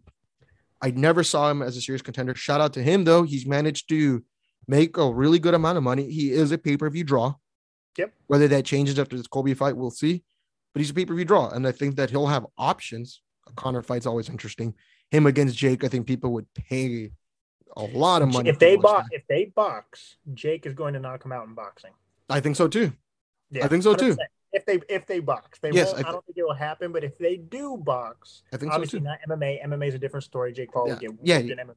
[0.81, 2.35] I never saw him as a serious contender.
[2.35, 3.23] Shout out to him though.
[3.23, 4.23] He's managed to
[4.67, 6.11] make a really good amount of money.
[6.11, 7.35] He is a pay-per-view draw.
[7.97, 8.13] Yep.
[8.27, 10.23] Whether that changes after this Colby fight, we'll see.
[10.73, 11.49] But he's a pay-per-view draw.
[11.49, 13.21] And I think that he'll have options.
[13.47, 14.75] A Conor fight's always interesting.
[15.09, 17.11] Him against Jake, I think people would pay
[17.75, 18.49] a lot of money.
[18.49, 21.91] If they box, if they box, Jake is going to knock him out in boxing.
[22.29, 22.91] I think so too.
[23.49, 23.99] Yeah, I think so 100%.
[23.99, 24.17] too
[24.53, 25.59] if they if they box.
[25.59, 28.43] They yes, won't, I, I, don't think it will happen, but if they do box,
[28.53, 29.63] I think obviously so not MMA.
[29.65, 30.53] MMA is a different story.
[30.53, 30.93] Jake Paul yeah.
[30.93, 31.37] would get yeah.
[31.37, 31.75] in MMA.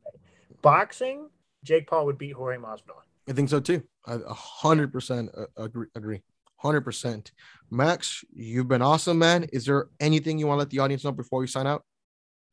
[0.62, 1.29] Boxing,
[1.64, 3.03] Jake Paul would beat Jorge Masvidal.
[3.29, 3.83] I think so too.
[4.07, 5.87] I a hundred percent agree.
[5.95, 6.23] Agree.
[6.57, 7.33] Hundred percent.
[7.71, 9.45] Max, you've been awesome, man.
[9.53, 11.85] Is there anything you want to let the audience know before we sign out?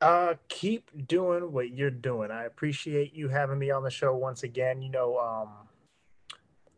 [0.00, 2.30] Uh, keep doing what you're doing.
[2.30, 4.80] I appreciate you having me on the show once again.
[4.80, 5.48] You know, um,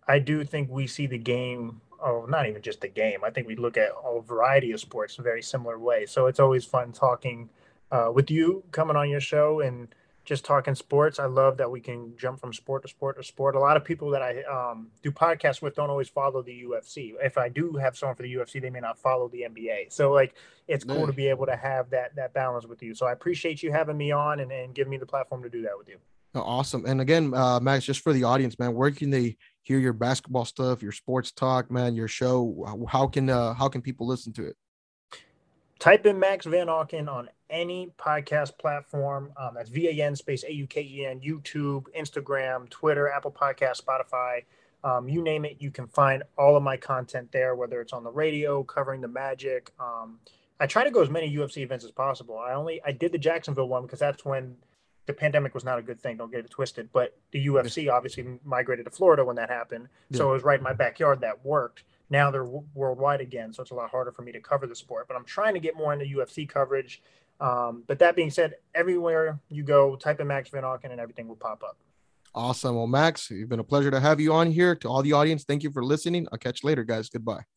[0.08, 3.24] I do think we see the game oh, not even just the game.
[3.24, 6.06] I think we look at a variety of sports in a very similar way.
[6.06, 7.48] So it's always fun talking
[7.90, 9.88] uh, with you, coming on your show, and
[10.24, 11.18] just talking sports.
[11.18, 13.56] I love that we can jump from sport to sport to sport.
[13.56, 17.14] A lot of people that I um, do podcasts with don't always follow the UFC.
[17.20, 19.92] If I do have someone for the UFC, they may not follow the NBA.
[19.92, 20.34] So like,
[20.68, 22.94] it's cool to be able to have that that balance with you.
[22.94, 25.62] So I appreciate you having me on and, and giving me the platform to do
[25.62, 25.96] that with you.
[26.34, 26.86] Awesome.
[26.86, 30.44] And again, uh, Max, just for the audience, man, where can they hear your basketball
[30.44, 32.86] stuff, your sports talk, man, your show?
[32.88, 34.56] How can uh, how can people listen to it?
[35.78, 39.32] Type in Max Van Auken on any podcast platform.
[39.36, 43.32] Um, that's V A N space A U K E N, YouTube, Instagram, Twitter, Apple
[43.32, 44.44] Podcast, Spotify.
[44.82, 48.02] Um, you name it, you can find all of my content there, whether it's on
[48.02, 49.72] the radio, covering the Magic.
[49.78, 50.18] Um,
[50.58, 52.38] I try to go as many UFC events as possible.
[52.38, 54.56] I only I did the Jacksonville one because that's when
[55.06, 56.16] the pandemic was not a good thing.
[56.16, 56.90] Don't get it twisted.
[56.92, 60.18] But the UFC obviously migrated to Florida when that happened, yeah.
[60.18, 61.20] so it was right in my backyard.
[61.20, 61.84] That worked.
[62.10, 64.74] Now they're w- worldwide again, so it's a lot harder for me to cover the
[64.74, 65.06] sport.
[65.08, 67.02] But I'm trying to get more into UFC coverage.
[67.40, 71.26] Um, but that being said, everywhere you go, type in Max Van Auken and everything
[71.26, 71.78] will pop up.
[72.34, 72.76] Awesome.
[72.76, 74.74] Well, Max, it's been a pleasure to have you on here.
[74.76, 76.28] To all the audience, thank you for listening.
[76.30, 77.08] I'll catch you later, guys.
[77.08, 77.50] Goodbye.